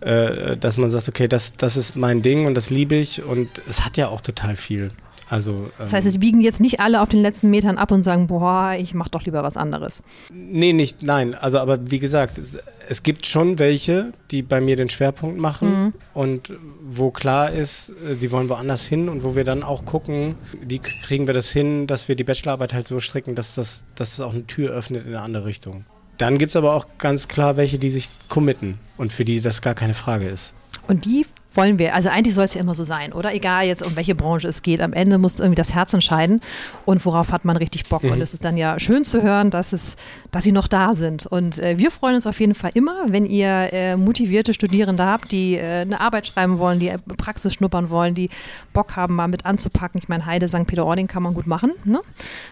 Äh, 0.00 0.56
dass 0.56 0.76
man 0.76 0.90
sagt, 0.90 1.08
okay, 1.08 1.28
das, 1.28 1.54
das 1.56 1.76
ist 1.76 1.96
mein 1.96 2.22
Ding 2.22 2.46
und 2.46 2.54
das 2.54 2.70
liebe 2.70 2.96
ich. 2.96 3.22
Und 3.22 3.48
es 3.68 3.84
hat 3.84 3.96
ja 3.96 4.08
auch 4.08 4.20
total 4.20 4.56
viel. 4.56 4.92
Also, 5.30 5.70
das 5.78 5.92
heißt, 5.92 6.06
ähm, 6.06 6.10
sie 6.10 6.18
biegen 6.18 6.40
jetzt 6.40 6.60
nicht 6.60 6.80
alle 6.80 7.00
auf 7.00 7.08
den 7.08 7.22
letzten 7.22 7.50
Metern 7.50 7.78
ab 7.78 7.92
und 7.92 8.02
sagen, 8.02 8.26
boah, 8.26 8.74
ich 8.76 8.94
mache 8.94 9.10
doch 9.10 9.22
lieber 9.22 9.44
was 9.44 9.56
anderes. 9.56 10.02
Nee, 10.32 10.72
nicht, 10.72 11.04
nein. 11.04 11.34
Also, 11.34 11.60
aber 11.60 11.78
wie 11.88 12.00
gesagt, 12.00 12.36
es, 12.36 12.58
es 12.88 13.04
gibt 13.04 13.26
schon 13.26 13.60
welche, 13.60 14.12
die 14.32 14.42
bei 14.42 14.60
mir 14.60 14.74
den 14.74 14.90
Schwerpunkt 14.90 15.38
machen 15.38 15.84
mhm. 15.84 15.92
und 16.14 16.52
wo 16.82 17.12
klar 17.12 17.52
ist, 17.52 17.90
äh, 17.90 18.16
die 18.16 18.32
wollen 18.32 18.48
woanders 18.48 18.86
hin 18.86 19.08
und 19.08 19.22
wo 19.22 19.36
wir 19.36 19.44
dann 19.44 19.62
auch 19.62 19.84
gucken, 19.84 20.34
wie 20.66 20.80
kriegen 20.80 21.28
wir 21.28 21.34
das 21.34 21.50
hin, 21.50 21.86
dass 21.86 22.08
wir 22.08 22.16
die 22.16 22.24
Bachelorarbeit 22.24 22.74
halt 22.74 22.88
so 22.88 22.98
stricken, 22.98 23.36
dass 23.36 23.54
das, 23.54 23.84
dass 23.94 24.16
das 24.16 24.26
auch 24.26 24.34
eine 24.34 24.46
Tür 24.48 24.72
öffnet 24.72 25.06
in 25.06 25.14
eine 25.14 25.22
andere 25.22 25.44
Richtung. 25.44 25.84
Dann 26.18 26.38
gibt 26.38 26.50
es 26.50 26.56
aber 26.56 26.74
auch 26.74 26.86
ganz 26.98 27.28
klar 27.28 27.56
welche, 27.56 27.78
die 27.78 27.90
sich 27.90 28.08
committen 28.28 28.80
und 28.96 29.12
für 29.12 29.24
die 29.24 29.40
das 29.40 29.62
gar 29.62 29.76
keine 29.76 29.94
Frage 29.94 30.28
ist. 30.28 30.54
Und 30.88 31.04
die 31.04 31.24
wollen 31.54 31.78
wir. 31.78 31.94
Also 31.94 32.08
eigentlich 32.08 32.34
soll 32.34 32.44
es 32.44 32.54
ja 32.54 32.60
immer 32.60 32.74
so 32.74 32.84
sein, 32.84 33.12
oder? 33.12 33.34
Egal 33.34 33.66
jetzt, 33.66 33.84
um 33.84 33.96
welche 33.96 34.14
Branche 34.14 34.48
es 34.48 34.62
geht. 34.62 34.80
Am 34.80 34.92
Ende 34.92 35.18
muss 35.18 35.40
irgendwie 35.40 35.56
das 35.56 35.74
Herz 35.74 35.92
entscheiden 35.92 36.40
und 36.84 37.04
worauf 37.04 37.32
hat 37.32 37.44
man 37.44 37.56
richtig 37.56 37.88
Bock. 37.88 38.04
Mhm. 38.04 38.12
Und 38.12 38.20
es 38.20 38.34
ist 38.34 38.44
dann 38.44 38.56
ja 38.56 38.78
schön 38.78 39.04
zu 39.04 39.22
hören, 39.22 39.50
dass 39.50 39.72
es, 39.72 39.96
dass 40.30 40.44
sie 40.44 40.52
noch 40.52 40.68
da 40.68 40.94
sind. 40.94 41.26
Und 41.26 41.58
äh, 41.58 41.78
wir 41.78 41.90
freuen 41.90 42.14
uns 42.14 42.26
auf 42.26 42.38
jeden 42.40 42.54
Fall 42.54 42.70
immer, 42.74 43.06
wenn 43.08 43.26
ihr 43.26 43.72
äh, 43.72 43.96
motivierte 43.96 44.54
Studierende 44.54 45.04
habt, 45.04 45.32
die 45.32 45.56
äh, 45.56 45.80
eine 45.80 46.00
Arbeit 46.00 46.26
schreiben 46.26 46.58
wollen, 46.58 46.78
die 46.78 46.92
Praxis 47.16 47.54
schnuppern 47.54 47.90
wollen, 47.90 48.14
die 48.14 48.30
Bock 48.72 48.96
haben, 48.96 49.14
mal 49.14 49.28
mit 49.28 49.46
anzupacken. 49.46 50.00
Ich 50.02 50.08
meine, 50.08 50.26
Heide, 50.26 50.48
St. 50.48 50.66
Peter-Ording 50.66 51.06
kann 51.06 51.22
man 51.22 51.34
gut 51.34 51.46
machen. 51.46 51.72
Ne? 51.84 52.00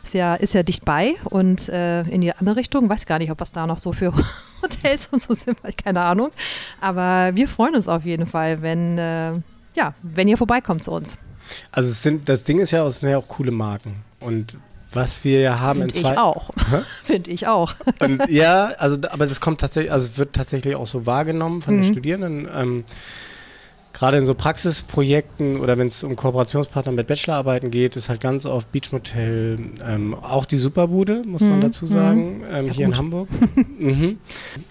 Ist 0.03 0.15
ja, 0.15 0.35
ist 0.35 0.55
ja 0.55 0.63
dicht 0.63 0.85
bei 0.85 1.15
und 1.25 1.69
äh, 1.69 2.03
in 2.03 2.21
die 2.21 2.33
andere 2.33 2.57
Richtung. 2.57 2.89
Weiß 2.89 3.07
gar 3.07 3.19
nicht, 3.19 3.31
ob 3.31 3.41
was 3.41 3.53
da 3.53 3.67
noch 3.67 3.79
so 3.79 3.93
für 3.93 4.13
Hotels 4.63 5.09
und 5.09 5.23
so 5.23 5.35
sind, 5.35 5.59
keine 5.83 6.01
Ahnung. 6.03 6.31
Aber 6.81 7.31
wir 7.35 7.49
freuen 7.49 7.75
uns 7.75 7.89
auf 7.89 8.05
jeden 8.05 8.27
Fall, 8.27 8.63
wenn, 8.63 8.99
äh, 8.99 9.33
ja, 9.75 9.95
wenn 10.03 10.29
ihr 10.29 10.37
vorbeikommt 10.37 10.83
zu 10.83 10.93
uns. 10.93 11.19
Also 11.73 11.91
sind, 11.93 12.29
das 12.29 12.45
Ding 12.45 12.59
ist 12.59 12.71
ja, 12.73 12.87
es 12.87 13.01
sind 13.01 13.11
ja 13.11 13.19
auch 13.19 13.29
coole 13.29 13.51
Marken. 13.51 13.97
Und 14.21 14.57
was 14.93 15.23
wir 15.25 15.41
ja 15.41 15.61
haben 15.61 15.81
Find 15.81 15.97
in 15.97 16.03
zwei. 16.03 16.13
Ich 16.13 16.19
auch. 16.19 16.51
Finde 17.03 17.31
ich 17.31 17.47
auch. 17.47 17.75
Und 18.01 18.29
ja, 18.29 18.67
also 18.79 18.99
aber 19.11 19.27
das 19.27 19.41
kommt 19.41 19.61
tatsächlich, 19.61 19.93
also 19.93 20.17
wird 20.17 20.35
tatsächlich 20.35 20.77
auch 20.77 20.87
so 20.87 21.07
wahrgenommen 21.07 21.61
von 21.61 21.77
mhm. 21.77 21.83
den 21.83 21.93
Studierenden. 21.93 22.49
Ähm, 22.55 22.85
gerade 23.99 24.17
in 24.19 24.27
so 24.27 24.35
Praxisprojekten 24.35 25.59
oder 25.59 25.77
wenn 25.77 25.89
es 25.89 26.05
um 26.05 26.15
Kooperationspartner 26.15 26.93
mit 26.93 27.07
Bachelorarbeiten 27.09 27.71
geht, 27.71 27.97
ist 27.97 28.09
halt 28.09 28.21
ganz 28.21 28.47
oft 28.47 28.71
Beachmotel, 28.71 29.59
ähm, 29.85 30.15
auch 30.15 30.47
die 30.47 30.57
Superbude, 30.57 31.23
muss 31.27 31.41
man 31.43 31.57
mhm. 31.57 31.63
dazu 31.63 31.87
sagen, 31.87 32.39
mhm. 32.39 32.45
ähm, 32.45 32.67
ja, 32.67 32.73
hier 32.73 32.87
gut. 32.87 32.95
in 32.95 32.99
Hamburg. 32.99 33.29
mhm. 33.79 34.19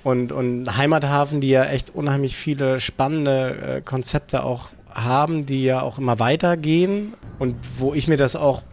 und, 0.03 0.31
und 0.31 0.77
Heimathafen, 0.77 1.41
die 1.41 1.50
ja 1.50 1.65
echt 1.65 1.93
unheimlich 1.93 2.38
viele 2.38 2.79
spannende 2.79 3.77
äh, 3.77 3.81
Konzepte 3.81 4.43
auch 4.43 4.69
haben, 4.89 5.46
die 5.46 5.63
ja 5.63 5.81
auch 5.81 5.98
immer 5.98 6.19
weitergehen 6.19 7.13
und 7.38 7.55
wo 7.77 7.93
ich 7.93 8.07
mir 8.07 8.17
das 8.17 8.36
auch 8.36 8.63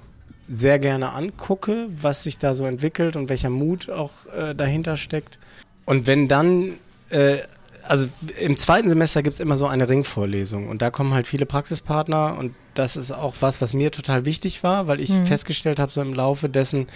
sehr 0.49 0.78
gerne 0.78 1.12
angucke, 1.12 1.88
was 2.00 2.23
sich 2.23 2.38
da 2.38 2.54
so 2.54 2.64
entwickelt 2.64 3.16
und 3.16 3.28
welcher 3.28 3.50
Mut 3.50 3.90
auch 3.90 4.12
äh, 4.26 4.54
dahinter 4.54 4.96
steckt. 4.96 5.38
Und 5.84 6.06
wenn 6.06 6.28
dann 6.28 6.75
äh, 7.11 7.38
also 7.86 8.08
im 8.38 8.56
zweiten 8.56 8.88
Semester 8.88 9.22
gibt 9.22 9.34
es 9.34 9.40
immer 9.40 9.56
so 9.56 9.66
eine 9.66 9.88
Ringvorlesung 9.88 10.68
und 10.68 10.82
da 10.82 10.90
kommen 10.90 11.14
halt 11.14 11.26
viele 11.26 11.46
Praxispartner 11.46 12.36
und 12.38 12.54
das 12.74 12.96
ist 12.96 13.12
auch 13.12 13.34
was, 13.40 13.60
was 13.60 13.74
mir 13.74 13.90
total 13.92 14.24
wichtig 14.24 14.62
war, 14.62 14.86
weil 14.86 15.00
ich 15.00 15.10
mhm. 15.10 15.26
festgestellt 15.26 15.78
habe, 15.78 15.92
so 15.92 16.00
im 16.00 16.14
Laufe 16.14 16.48
dessen, 16.48 16.86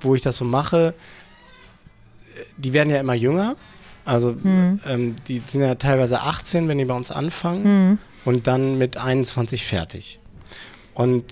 wo 0.00 0.14
ich 0.14 0.22
das 0.22 0.36
so 0.38 0.44
mache, 0.44 0.94
die 2.56 2.72
werden 2.72 2.90
ja 2.90 3.00
immer 3.00 3.14
jünger. 3.14 3.56
Also 4.04 4.32
mhm. 4.32 4.80
ähm, 4.86 5.16
die 5.28 5.42
sind 5.46 5.60
ja 5.60 5.74
teilweise 5.74 6.22
18, 6.22 6.68
wenn 6.68 6.78
die 6.78 6.86
bei 6.86 6.94
uns 6.94 7.10
anfangen 7.10 7.90
mhm. 7.90 7.98
und 8.24 8.46
dann 8.46 8.78
mit 8.78 8.96
21 8.96 9.66
fertig. 9.66 10.18
Und 10.94 11.24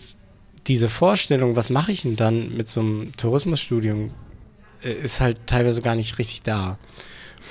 diese 0.67 0.89
Vorstellung, 0.89 1.57
was 1.57 1.71
mache 1.71 1.93
ich 1.93 2.03
denn 2.03 2.17
dann 2.17 2.55
mit 2.55 2.69
so 2.69 2.81
einem 2.81 3.13
Tourismusstudium, 3.17 4.13
äh, 4.83 4.93
ist 4.93 5.21
halt 5.21 5.39
teilweise 5.47 5.81
gar 5.81 5.95
nicht 5.95 6.19
richtig 6.19 6.43
da. 6.43 6.79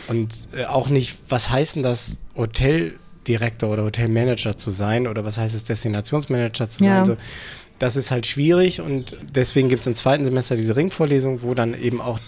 Und 0.08 0.48
äh, 0.54 0.66
auch 0.66 0.90
nicht, 0.90 1.18
was 1.30 1.50
heißt 1.50 1.78
denn 1.78 1.84
das, 1.84 2.18
Hoteldirektor 2.36 3.70
oder 3.70 3.84
Hotelmanager 3.84 4.56
zu 4.58 4.72
sein 4.72 5.08
oder 5.08 5.25
was 5.25 5.38
heißt 5.38 5.56
es, 5.56 5.64
Destinationsmanager 5.64 6.70
zu 6.70 6.84
ja. 6.84 6.98
sein. 6.98 7.06
So, 7.06 7.18
das 7.80 7.96
ist 7.96 8.12
halt 8.12 8.25
schwierig 8.25 8.82
und 8.82 9.18
deswegen 9.34 9.70
gibt 9.70 9.82
es 9.82 9.88
im 9.88 9.96
zweiten 9.96 10.24
Semester 10.24 10.56
diese 10.56 10.75
Ringvorlesung, 10.75 11.42
wo 11.42 11.54
dann 11.54 11.80
eben 11.80 12.02
auch 12.02 12.20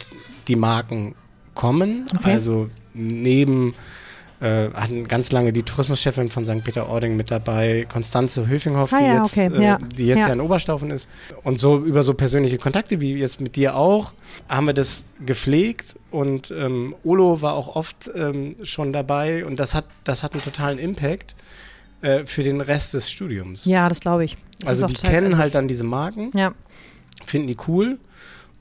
die 0.48 0.56
Marken 0.56 1.16
kommen. 1.54 2.06
Okay. 2.14 2.34
Also 2.34 2.70
neben 2.94 3.74
äh, 4.40 4.70
hatten 4.72 5.08
ganz 5.08 5.32
lange 5.32 5.52
die 5.52 5.64
Tourismuschefin 5.64 6.30
von 6.30 6.46
St. 6.46 6.64
Peter-Ording 6.64 7.16
mit 7.16 7.32
dabei, 7.32 7.88
Konstanze 7.92 8.48
Höfinghoff, 8.48 8.94
ah, 8.94 8.98
die, 9.00 9.06
ja, 9.06 9.24
jetzt, 9.24 9.38
okay. 9.38 9.50
äh, 9.54 9.64
ja. 9.64 9.78
die 9.78 10.06
jetzt 10.06 10.20
ja. 10.20 10.28
ja 10.28 10.34
in 10.34 10.42
Oberstaufen 10.42 10.92
ist. 10.92 11.10
Und 11.44 11.60
so 11.60 11.80
über 11.80 12.04
so 12.04 12.14
persönliche 12.14 12.58
Kontakte, 12.58 13.02
wie 13.02 13.16
jetzt 13.16 13.42
mit 13.42 13.56
dir 13.56 13.76
auch, 13.76 14.14
haben 14.48 14.68
wir 14.68 14.74
das 14.74 15.06
gepflegt 15.26 15.96
und 16.12 16.52
ähm, 16.52 16.96
Olo 17.04 17.42
war 17.42 17.54
auch 17.54 17.76
oft 17.76 18.12
ähm, 18.16 18.56
schon 18.64 18.94
dabei 18.94 19.46
und 19.46 19.60
das 19.60 19.74
hat, 19.74 19.86
das 20.04 20.24
hat 20.24 20.34
einen 20.34 20.44
totalen 20.44 20.78
Impact 20.78 21.36
äh, 22.02 22.26
für 22.26 22.44
den 22.44 22.62
Rest 22.62 22.94
des 22.94 23.10
Studiums. 23.10 23.66
Ja, 23.66 23.90
das 23.90 24.02
glaube 24.02 24.26
ich. 24.26 24.38
Das 24.60 24.70
also 24.70 24.88
die 24.88 24.96
kennen 24.96 25.28
also 25.28 25.38
halt 25.38 25.56
dann 25.56 25.68
diese 25.68 25.84
Marken, 25.84 26.32
ja. 26.36 26.54
finden 27.26 27.48
die 27.48 27.58
cool 27.68 27.98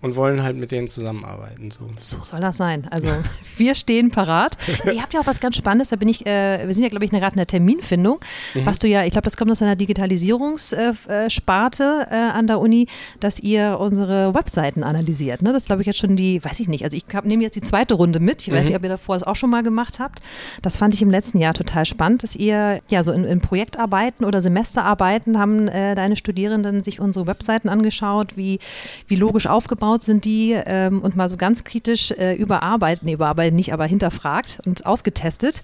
und 0.07 0.17
wollen 0.17 0.43
halt 0.43 0.57
mit 0.57 0.71
denen 0.71 0.89
zusammenarbeiten. 0.89 1.71
So, 1.71 1.81
so 1.99 2.23
soll 2.23 2.41
das 2.41 2.57
sein. 2.57 2.89
Also 2.91 3.09
wir 3.57 3.75
stehen 3.75 4.11
parat. 4.11 4.57
Ihr 4.85 5.03
habt 5.03 5.13
ja 5.15 5.21
auch 5.21 5.27
was 5.27 5.41
ganz 5.41 5.57
Spannendes, 5.57 5.89
da 5.89 5.97
bin 5.97 6.09
ich, 6.09 6.25
äh, 6.27 6.65
wir 6.67 6.73
sind 6.73 6.85
ja, 6.85 6.89
glaube 6.89 7.05
ich, 7.05 7.11
gerade 7.11 7.33
in 7.33 7.39
der 7.39 7.49
Terminfindung, 7.49 8.21
mhm. 8.55 8.67
was 8.67 8.79
du 8.79 8.87
ja, 8.87 9.03
ich 9.05 9.11
glaube, 9.11 9.25
das 9.25 9.37
kommt 9.37 9.51
aus 9.51 9.61
einer 9.63 9.75
Digitalisierungssparte 9.75 12.07
äh, 12.11 12.15
äh, 12.15 12.31
an 12.31 12.47
der 12.47 12.61
Uni, 12.61 12.87
dass 13.21 13.41
ihr 13.41 13.79
unsere 13.81 14.33
Webseiten 14.35 14.85
analysiert. 14.85 15.43
Ne? 15.43 15.53
Das 15.53 15.67
glaube 15.67 15.83
ich 15.83 15.87
jetzt 15.87 15.99
schon 15.99 16.15
die, 16.15 16.45
weiß 16.45 16.61
ich 16.61 16.69
nicht, 16.69 16.85
also 16.85 16.97
ich 16.97 17.07
nehme 17.25 17.43
jetzt 17.43 17.57
die 17.57 17.63
zweite 17.63 17.95
Runde 17.95 18.21
mit. 18.21 18.43
Ich 18.43 18.53
weiß 18.53 18.61
mhm. 18.61 18.67
nicht, 18.67 18.77
ob 18.77 18.85
ihr 18.85 18.91
davor 18.91 19.17
es 19.17 19.25
auch 19.25 19.37
schon 19.37 19.51
mal 19.51 19.65
gemacht 19.65 19.99
habt. 19.99 20.21
Das 20.63 20.77
fand 20.77 20.95
ich 20.95 21.03
im 21.03 21.11
letzten 21.11 21.39
Jahr 21.39 21.55
total 21.55 21.85
spannend, 21.85 22.23
dass 22.23 22.37
ihr 22.37 22.81
ja 22.89 23.03
so 23.03 23.11
in, 23.13 23.25
in 23.25 23.41
Projektarbeiten 23.41 24.25
oder 24.25 24.41
Semesterarbeiten 24.41 25.37
haben 25.39 25.67
äh, 25.67 25.97
deine 25.97 26.15
Studierenden 26.17 26.81
sich 26.81 27.01
unsere 27.01 27.27
Webseiten 27.27 27.69
angeschaut, 27.69 28.37
wie, 28.37 28.61
wie 29.09 29.17
logisch 29.17 29.49
aufgebaut 29.49 29.96
aufgebaut 29.97 30.03
sind 30.03 30.25
die 30.25 30.53
ähm, 30.53 31.01
und 31.01 31.17
mal 31.17 31.29
so 31.29 31.37
ganz 31.37 31.65
kritisch 31.65 32.11
äh, 32.13 32.35
überarbeitet, 32.35 33.05
nee, 33.05 33.13
überarbeitet 33.13 33.55
nicht, 33.55 33.73
aber 33.73 33.87
hinterfragt 33.87 34.61
und 34.67 34.87
ausgetestet. 34.87 35.63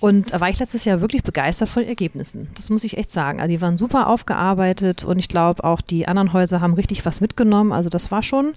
Und 0.00 0.32
da 0.32 0.40
war 0.40 0.48
ich 0.48 0.58
letztes 0.58 0.84
Jahr 0.84 1.00
wirklich 1.00 1.22
begeistert 1.22 1.68
von 1.68 1.84
Ergebnissen. 1.84 2.48
Das 2.54 2.70
muss 2.70 2.84
ich 2.84 2.96
echt 2.96 3.10
sagen. 3.10 3.40
Also 3.40 3.50
die 3.50 3.60
waren 3.60 3.76
super 3.76 4.08
aufgearbeitet 4.08 5.04
und 5.04 5.18
ich 5.18 5.28
glaube 5.28 5.64
auch 5.64 5.80
die 5.80 6.08
anderen 6.08 6.32
Häuser 6.32 6.60
haben 6.60 6.74
richtig 6.74 7.04
was 7.04 7.20
mitgenommen. 7.20 7.72
Also 7.72 7.88
das 7.88 8.10
war 8.10 8.22
schon 8.22 8.54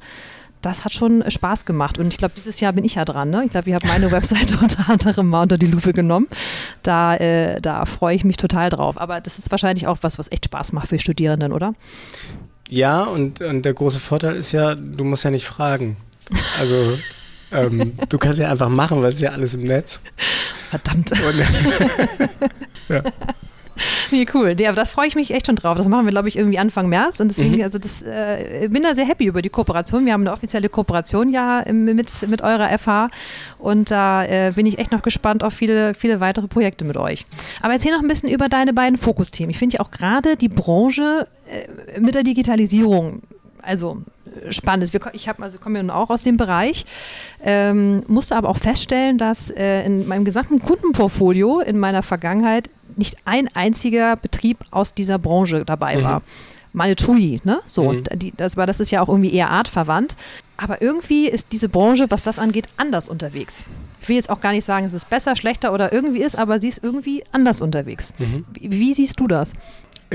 das 0.62 0.84
hat 0.84 0.96
schon 0.96 1.24
Spaß 1.30 1.66
gemacht. 1.66 2.00
Und 2.00 2.08
ich 2.08 2.18
glaube, 2.18 2.34
dieses 2.36 2.60
Jahr 2.60 2.74
bin 2.74 2.84
ich 2.84 2.96
ja 2.96 3.06
dran. 3.06 3.30
Ne? 3.30 3.44
Ich 3.46 3.52
glaube, 3.52 3.70
ich 3.70 3.76
habe 3.76 3.86
meine 3.88 4.12
Webseite 4.12 4.58
unter 4.58 4.90
anderem 4.90 5.30
mal 5.30 5.44
unter 5.44 5.60
die 5.60 5.68
Lupe 5.68 5.94
genommen. 5.94 6.28
Da, 6.82 7.16
äh, 7.18 7.62
da 7.62 7.86
freue 7.86 8.16
ich 8.16 8.24
mich 8.24 8.38
total 8.38 8.72
drauf. 8.72 9.00
Aber 9.00 9.22
das 9.22 9.38
ist 9.38 9.52
wahrscheinlich 9.52 9.86
auch 9.86 10.00
was, 10.02 10.18
was 10.18 10.32
echt 10.32 10.46
Spaß 10.46 10.74
macht 10.74 10.88
für 10.88 10.96
die 10.96 11.04
Studierenden, 11.04 11.54
oder? 11.54 11.76
Ja, 12.70 13.04
und, 13.04 13.42
und 13.42 13.64
der 13.64 13.74
große 13.74 14.00
Vorteil 14.00 14.36
ist 14.36 14.52
ja, 14.52 14.76
du 14.76 15.04
musst 15.04 15.24
ja 15.24 15.32
nicht 15.32 15.46
fragen. 15.46 15.98
Also 16.60 16.98
ähm, 17.52 17.94
du 18.10 18.18
kannst 18.18 18.40
ja 18.40 18.50
einfach 18.50 18.70
machen, 18.70 19.02
weil 19.02 19.14
es 19.14 19.20
ja 19.20 19.32
alles 19.32 19.54
im 19.54 19.64
Netz. 19.64 20.02
Verdammt. 20.70 21.12
Und, 21.12 21.20
ja. 22.90 23.04
Nee, 24.12 24.26
cool. 24.34 24.56
Nee, 24.56 24.68
aber 24.68 24.76
das 24.76 24.92
freue 24.92 25.08
ich 25.08 25.16
mich 25.16 25.32
echt 25.32 25.48
schon 25.48 25.56
drauf. 25.56 25.78
Das 25.78 25.88
machen 25.88 26.06
wir, 26.06 26.12
glaube 26.12 26.28
ich, 26.28 26.38
irgendwie 26.38 26.60
Anfang 26.60 26.88
März. 26.88 27.20
Und 27.20 27.30
deswegen, 27.30 27.56
mhm. 27.56 27.64
also 27.64 27.80
das, 27.80 28.02
äh, 28.02 28.68
bin 28.70 28.84
da 28.84 28.94
sehr 28.94 29.06
happy 29.06 29.26
über 29.26 29.42
die 29.42 29.50
Kooperation. 29.50 30.06
Wir 30.06 30.14
haben 30.14 30.22
eine 30.22 30.32
offizielle 30.32 30.70
Kooperation 30.70 31.30
ja 31.30 31.64
mit, 31.72 32.30
mit 32.30 32.42
eurer 32.42 32.78
FH. 32.78 33.10
Und 33.58 33.92
da 33.92 34.26
äh, 34.26 34.52
bin 34.56 34.66
ich 34.66 34.78
echt 34.78 34.92
noch 34.92 35.02
gespannt 35.02 35.44
auf 35.44 35.54
viele, 35.54 35.94
viele 35.94 36.20
weitere 36.20 36.48
Projekte 36.48 36.86
mit 36.86 36.98
euch. 36.98 37.26
Aber 37.62 37.74
erzähl 37.74 37.92
noch 37.92 38.02
ein 38.02 38.08
bisschen 38.08 38.30
über 38.30 38.48
deine 38.48 38.74
beiden 38.74 38.98
Fokusthemen. 38.98 39.50
Ich 39.50 39.58
finde 39.58 39.78
ja 39.78 39.84
auch 39.84 39.92
gerade 39.92 40.36
die 40.36 40.50
Branche 40.50 41.28
äh, 41.48 42.00
mit 42.00 42.16
der 42.16 42.24
Digitalisierung 42.24 43.22
also 43.66 43.98
spannend 44.50 44.84
ist. 44.84 44.96
Ich 45.14 45.28
habe 45.28 45.44
also 45.44 45.58
komme 45.58 45.80
ja 45.80 45.84
nun 45.84 45.92
auch 45.92 46.10
aus 46.10 46.24
dem 46.24 46.38
Bereich, 46.38 46.86
ähm, 47.44 48.04
musste 48.08 48.36
aber 48.36 48.50
auch 48.50 48.58
feststellen, 48.58 49.18
dass 49.18 49.50
äh, 49.50 49.86
in 49.86 50.08
meinem 50.08 50.26
gesamten 50.26 50.62
Kundenportfolio 50.62 51.60
in 51.60 51.80
meiner 51.80 52.04
Vergangenheit 52.04 52.70
nicht 52.98 53.18
ein 53.26 53.50
einziger 53.54 54.16
Betrieb 54.16 54.58
aus 54.72 54.94
dieser 54.94 55.20
Branche 55.20 55.66
dabei 55.66 56.04
war. 56.04 56.20
Mhm. 56.20 56.24
Meine 56.74 56.96
TUI, 56.98 57.40
ne? 57.46 57.60
So, 57.66 57.92
mhm. 57.92 58.04
die, 58.16 58.34
das, 58.36 58.58
war, 58.58 58.66
das 58.68 58.80
ist 58.80 58.92
ja 58.92 59.02
auch 59.02 59.08
irgendwie 59.08 59.34
eher 59.34 59.50
artverwandt. 59.50 60.16
Aber 60.58 60.82
irgendwie 60.82 61.28
ist 61.28 61.48
diese 61.52 61.70
Branche, 61.70 62.06
was 62.10 62.22
das 62.22 62.40
angeht, 62.40 62.68
anders 62.78 63.10
unterwegs. 63.10 63.66
Ich 64.02 64.10
will 64.10 64.16
jetzt 64.16 64.30
auch 64.30 64.40
gar 64.40 64.52
nicht 64.52 64.64
sagen, 64.64 64.86
es 64.86 64.94
ist 64.94 65.10
besser, 65.10 65.36
schlechter 65.36 65.74
oder 65.74 65.92
irgendwie 65.92 66.22
ist, 66.22 66.38
aber 66.38 66.60
sie 66.60 66.68
ist 66.68 66.84
irgendwie 66.84 67.24
anders 67.32 67.62
unterwegs. 67.62 68.14
Mhm. 68.20 68.46
Wie, 68.54 68.72
wie, 68.72 68.94
siehst 68.94 69.20
du 69.20 69.28
das? 69.28 69.54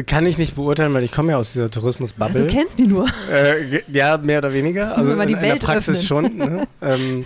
Kann 0.07 0.25
ich 0.25 0.38
nicht 0.38 0.55
beurteilen, 0.55 0.95
weil 0.95 1.03
ich 1.03 1.12
komme 1.12 1.33
ja 1.33 1.38
aus 1.38 1.53
dieser 1.53 1.71
Tourismusbubble. 1.71 2.35
Also, 2.35 2.47
du 2.47 2.51
kennst 2.51 2.79
die 2.79 2.87
nur. 2.87 3.07
Äh, 3.33 3.83
ja, 3.93 4.16
mehr 4.19 4.38
oder 4.38 4.53
weniger. 4.53 4.97
Also 4.97 5.12
in, 5.12 5.21
in 5.21 5.40
der 5.40 5.57
Praxis 5.57 6.11
öffnen. 6.11 6.37
schon. 6.37 6.37
Ne? 6.37 6.69
ähm, 6.83 7.25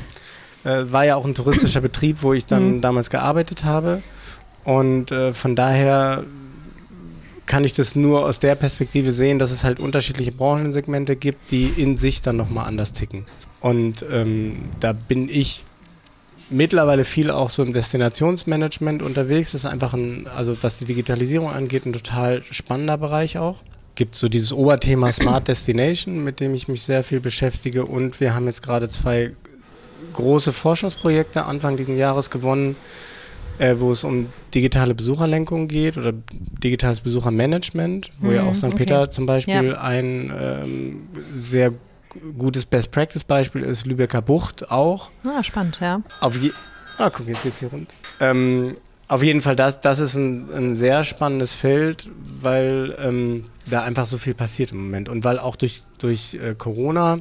äh, 0.64 0.90
war 0.90 1.04
ja 1.04 1.16
auch 1.16 1.24
ein 1.24 1.34
touristischer 1.34 1.80
Betrieb, 1.80 2.22
wo 2.22 2.32
ich 2.32 2.46
dann 2.46 2.76
mhm. 2.76 2.80
damals 2.80 3.10
gearbeitet 3.10 3.64
habe. 3.64 4.02
Und 4.64 5.12
äh, 5.12 5.32
von 5.32 5.54
daher 5.54 6.24
kann 7.46 7.64
ich 7.64 7.74
das 7.74 7.94
nur 7.94 8.24
aus 8.24 8.40
der 8.40 8.54
Perspektive 8.54 9.12
sehen, 9.12 9.38
dass 9.38 9.50
es 9.50 9.64
halt 9.64 9.78
unterschiedliche 9.78 10.32
Branchensegmente 10.32 11.16
gibt, 11.16 11.50
die 11.50 11.66
in 11.76 11.96
sich 11.96 12.22
dann 12.22 12.36
nochmal 12.36 12.66
anders 12.66 12.92
ticken. 12.92 13.26
Und 13.60 14.04
ähm, 14.10 14.56
da 14.80 14.92
bin 14.92 15.28
ich 15.28 15.64
mittlerweile 16.50 17.04
viel 17.04 17.30
auch 17.30 17.50
so 17.50 17.62
im 17.62 17.72
Destinationsmanagement 17.72 19.02
unterwegs. 19.02 19.52
Das 19.52 19.64
ist 19.64 19.70
einfach 19.70 19.94
ein, 19.94 20.26
also 20.26 20.56
was 20.62 20.78
die 20.78 20.84
Digitalisierung 20.84 21.50
angeht, 21.50 21.86
ein 21.86 21.92
total 21.92 22.42
spannender 22.42 22.98
Bereich 22.98 23.38
auch. 23.38 23.62
Gibt 23.94 24.14
so 24.14 24.28
dieses 24.28 24.52
Oberthema 24.52 25.12
Smart 25.12 25.48
Destination, 25.48 26.24
mit 26.24 26.40
dem 26.40 26.54
ich 26.54 26.68
mich 26.68 26.82
sehr 26.82 27.04
viel 27.04 27.20
beschäftige. 27.20 27.86
Und 27.86 28.20
wir 28.20 28.34
haben 28.34 28.46
jetzt 28.46 28.62
gerade 28.62 28.88
zwei 28.88 29.32
große 30.12 30.52
Forschungsprojekte 30.52 31.44
Anfang 31.44 31.76
dieses 31.76 31.96
Jahres 31.96 32.30
gewonnen 32.30 32.76
äh, 33.58 33.76
wo 33.78 33.90
es 33.90 34.04
um 34.04 34.28
digitale 34.54 34.94
Besucherlenkung 34.94 35.68
geht 35.68 35.96
oder 35.96 36.12
digitales 36.32 37.00
Besuchermanagement, 37.00 38.10
wo 38.20 38.30
ja 38.32 38.44
auch 38.44 38.54
St. 38.54 38.64
okay. 38.64 38.76
Peter 38.76 39.10
zum 39.10 39.26
Beispiel 39.26 39.70
Ja. 39.70 39.80
ein 39.80 40.32
ähm, 40.38 41.08
sehr 41.32 41.72
gutes 42.38 42.64
Best-Practice-Beispiel 42.64 43.62
ist, 43.62 43.86
Lübecker 43.86 44.22
Bucht 44.22 44.70
auch. 44.70 45.10
Ah, 45.24 45.42
spannend, 45.42 45.78
ja. 45.80 46.00
Auf 46.20 46.40
je 46.40 46.52
ah, 46.98 47.10
guck, 47.10 47.26
jetzt 47.26 47.42
geht's 47.42 47.60
hier 47.60 47.68
rund. 47.68 47.88
Ähm, 48.20 48.74
auf 49.08 49.22
jeden 49.22 49.42
Fall, 49.42 49.56
das, 49.56 49.80
das 49.80 49.98
ist 49.98 50.14
ein, 50.14 50.48
ein 50.52 50.74
sehr 50.74 51.04
spannendes 51.04 51.54
Feld, 51.54 52.08
weil 52.24 52.96
ähm, 53.00 53.44
da 53.68 53.82
einfach 53.82 54.06
so 54.06 54.16
viel 54.16 54.34
passiert 54.34 54.72
im 54.72 54.78
Moment 54.78 55.08
und 55.08 55.24
weil 55.24 55.38
auch 55.38 55.56
durch, 55.56 55.82
durch 55.98 56.34
äh, 56.34 56.54
Corona 56.54 57.18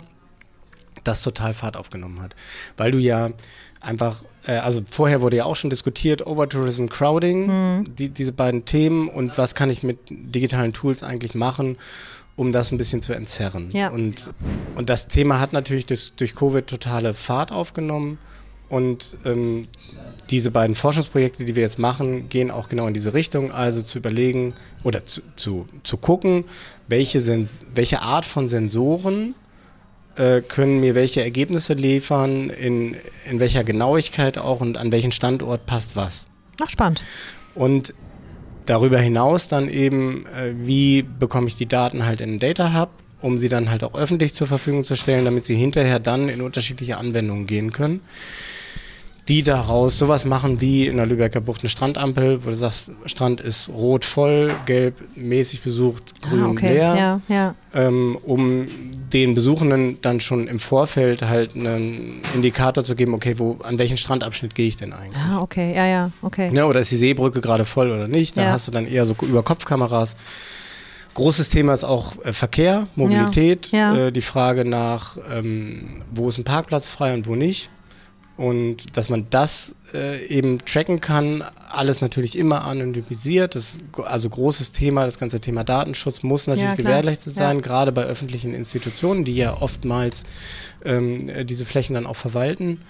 das 1.04 1.24
total 1.24 1.54
Fahrt 1.54 1.76
aufgenommen 1.76 2.22
hat. 2.22 2.36
Weil 2.78 2.92
du 2.92 2.98
ja 3.00 3.32
einfach, 3.84 4.24
äh, 4.46 4.54
also 4.54 4.82
vorher 4.86 5.22
wurde 5.22 5.38
ja 5.38 5.46
auch 5.46 5.56
schon 5.56 5.70
diskutiert, 5.70 6.26
Overtourism, 6.26 6.88
Crowding, 6.88 7.86
die, 7.98 8.10
diese 8.10 8.32
beiden 8.32 8.66
Themen 8.66 9.08
und 9.08 9.38
was 9.38 9.56
kann 9.56 9.70
ich 9.70 9.84
mit 9.84 10.00
digitalen 10.10 10.74
Tools 10.74 11.04
eigentlich 11.04 11.36
machen, 11.36 11.78
um 12.36 12.52
das 12.52 12.72
ein 12.72 12.78
bisschen 12.78 13.02
zu 13.02 13.14
entzerren. 13.14 13.70
Ja. 13.72 13.90
Und, 13.90 14.32
und 14.76 14.90
das 14.90 15.08
Thema 15.08 15.40
hat 15.40 15.54
natürlich 15.54 15.86
durch, 15.86 16.14
durch 16.16 16.36
Covid 16.36 16.66
totale 16.66 17.14
Fahrt 17.14 17.52
aufgenommen 17.52 18.18
und 18.70 19.18
ähm, 19.26 19.68
diese 20.30 20.50
beiden 20.50 20.76
Forschungsprojekte, 20.76 21.46
die 21.46 21.56
wir 21.56 21.62
jetzt 21.62 21.78
machen, 21.78 22.30
gehen 22.30 22.50
auch 22.50 22.70
genau 22.70 22.88
in 22.88 22.94
diese 22.94 23.14
Richtung, 23.14 23.52
also 23.52 23.82
zu 23.82 24.00
überlegen 24.00 24.54
oder 24.84 25.06
zu, 25.06 25.22
zu, 25.36 25.68
zu 25.84 25.98
gucken, 25.98 26.46
welche, 26.88 27.20
Sens 27.20 27.66
welche 27.76 28.02
Art 28.02 28.26
von 28.26 28.50
Sensoren 28.50 29.36
äh, 30.16 30.42
können 30.42 30.80
mir 30.80 30.96
welche 30.96 31.24
Ergebnisse 31.24 31.74
liefern, 31.74 32.50
in, 32.50 32.96
in 33.30 33.40
welcher 33.40 33.64
Genauigkeit 33.64 34.38
auch 34.38 34.62
und 34.62 34.78
an 34.78 34.92
welchen 34.92 35.12
Standort 35.12 35.66
passt 35.66 35.96
was. 35.96 36.26
Ach, 36.62 36.70
spannend. 36.70 37.04
Und 37.56 37.94
darüber 38.66 39.00
hinaus 39.00 39.48
dann 39.48 39.70
eben, 39.70 40.26
äh, 40.28 40.54
wie 40.56 41.02
bekomme 41.02 41.48
ich 41.48 41.56
die 41.56 41.66
Daten 41.66 42.06
halt 42.06 42.22
in 42.22 42.32
den 42.32 42.40
Data 42.40 42.80
Hub, 42.80 42.90
um 43.22 43.38
sie 43.38 43.50
dann 43.50 43.70
halt 43.70 43.84
auch 43.84 43.96
öffentlich 43.96 44.34
zur 44.34 44.48
Verfügung 44.48 44.84
zu 44.84 44.96
stellen, 44.96 45.26
damit 45.26 45.46
sie 45.46 45.56
hinterher 45.56 46.00
dann 46.00 46.30
in 46.30 46.42
unterschiedliche 46.42 46.98
Anwendungen 46.98 47.48
gehen 47.48 47.72
können. 47.72 48.02
Die 49.30 49.42
daraus 49.42 49.98
sowas 49.98 50.26
machen 50.26 50.60
wie 50.60 50.86
in 50.86 50.98
der 50.98 51.06
Lübecker 51.06 51.40
Bucht 51.40 51.62
eine 51.62 51.70
Strandampel, 51.70 52.44
wo 52.44 52.50
du 52.50 52.56
sagst, 52.58 52.92
Strand 53.06 53.40
ist 53.40 53.70
rot 53.70 54.04
voll, 54.04 54.52
gelb 54.66 54.96
mäßig 55.16 55.62
besucht, 55.62 56.22
grün 56.22 56.44
ah, 56.44 56.48
okay. 56.50 56.68
leer 56.74 56.96
Ja, 56.96 57.22
ja. 57.34 57.56
ähm, 57.74 58.18
um 58.24 58.66
den 59.14 59.34
Besuchenden 59.34 60.00
dann 60.02 60.20
schon 60.20 60.48
im 60.50 60.60
Vorfeld 60.60 61.22
halt 61.22 61.56
einen 61.56 62.22
Indikator 62.34 62.84
zu 62.84 62.96
geben, 62.96 63.14
okay, 63.14 63.36
wo, 63.40 63.60
an 63.64 63.80
welchen 63.80 63.96
Strandabschnitt 63.96 64.56
gehe 64.56 64.68
ich 64.68 64.76
denn 64.76 64.92
eigentlich? 64.92 65.24
Ah, 65.24 65.40
okay. 65.40 65.74
Ja, 65.74 65.86
ja, 65.86 66.12
okay. 66.22 66.52
Ne, 66.52 66.66
oder 66.66 66.82
ist 66.82 66.92
die 66.92 66.98
Seebrücke 66.98 67.40
gerade 67.40 67.64
voll 67.64 67.92
oder 67.92 68.10
nicht? 68.10 68.36
Da 68.36 68.44
Ja. 68.44 68.52
hast 68.52 68.68
du 68.68 68.72
dann 68.72 68.86
eher 68.86 69.06
so 69.06 69.16
über 69.22 69.42
Kopfkameras. 69.42 70.18
Großes 71.14 71.50
Thema 71.50 71.74
ist 71.74 71.84
auch 71.84 72.14
äh, 72.26 72.34
Verkehr, 72.34 72.88
Mobilität, 72.96 73.72
Ja, 73.72 73.96
ja. 73.96 74.08
Äh, 74.08 74.12
die 74.12 74.22
Frage 74.22 74.66
nach, 74.66 75.18
ähm, 75.32 76.02
wo 76.14 76.28
ist 76.28 76.40
ein 76.40 76.44
Parkplatz 76.44 76.88
frei 76.88 77.14
und 77.14 77.28
wo 77.28 77.36
nicht. 77.36 77.70
Und 78.36 78.98
dass 78.98 79.10
man 79.10 79.28
das 79.30 79.76
äh, 79.94 80.26
eben 80.26 80.58
tracken 80.66 81.00
kann, 81.00 81.44
alles 81.70 82.02
natürlich 82.02 82.36
immer 82.36 82.64
anonymisiert. 82.66 83.54
Das, 83.54 83.78
also 84.04 84.28
großes 84.30 84.72
Thema, 84.72 85.06
das 85.06 85.20
ganze 85.20 85.40
Thema 85.40 85.64
Datenschutz 85.64 86.24
muss 86.24 86.48
natürlich 86.48 86.72
Ja, 86.72 86.76
gewährleistet 86.76 87.36
sein, 87.36 87.58
Ja. 87.58 87.62
gerade 87.62 87.92
bei 87.92 88.04
öffentlichen 88.04 88.56
Institutionen, 88.56 89.24
die 89.24 89.36
ja 89.36 89.62
oftmals 89.62 90.24
ähm, 90.84 91.30
äh, 91.30 91.46
diese 91.46 91.66
Flächen 91.66 91.94
dann 91.94 92.08
auch 92.08 92.16
verwalten. 92.16 92.82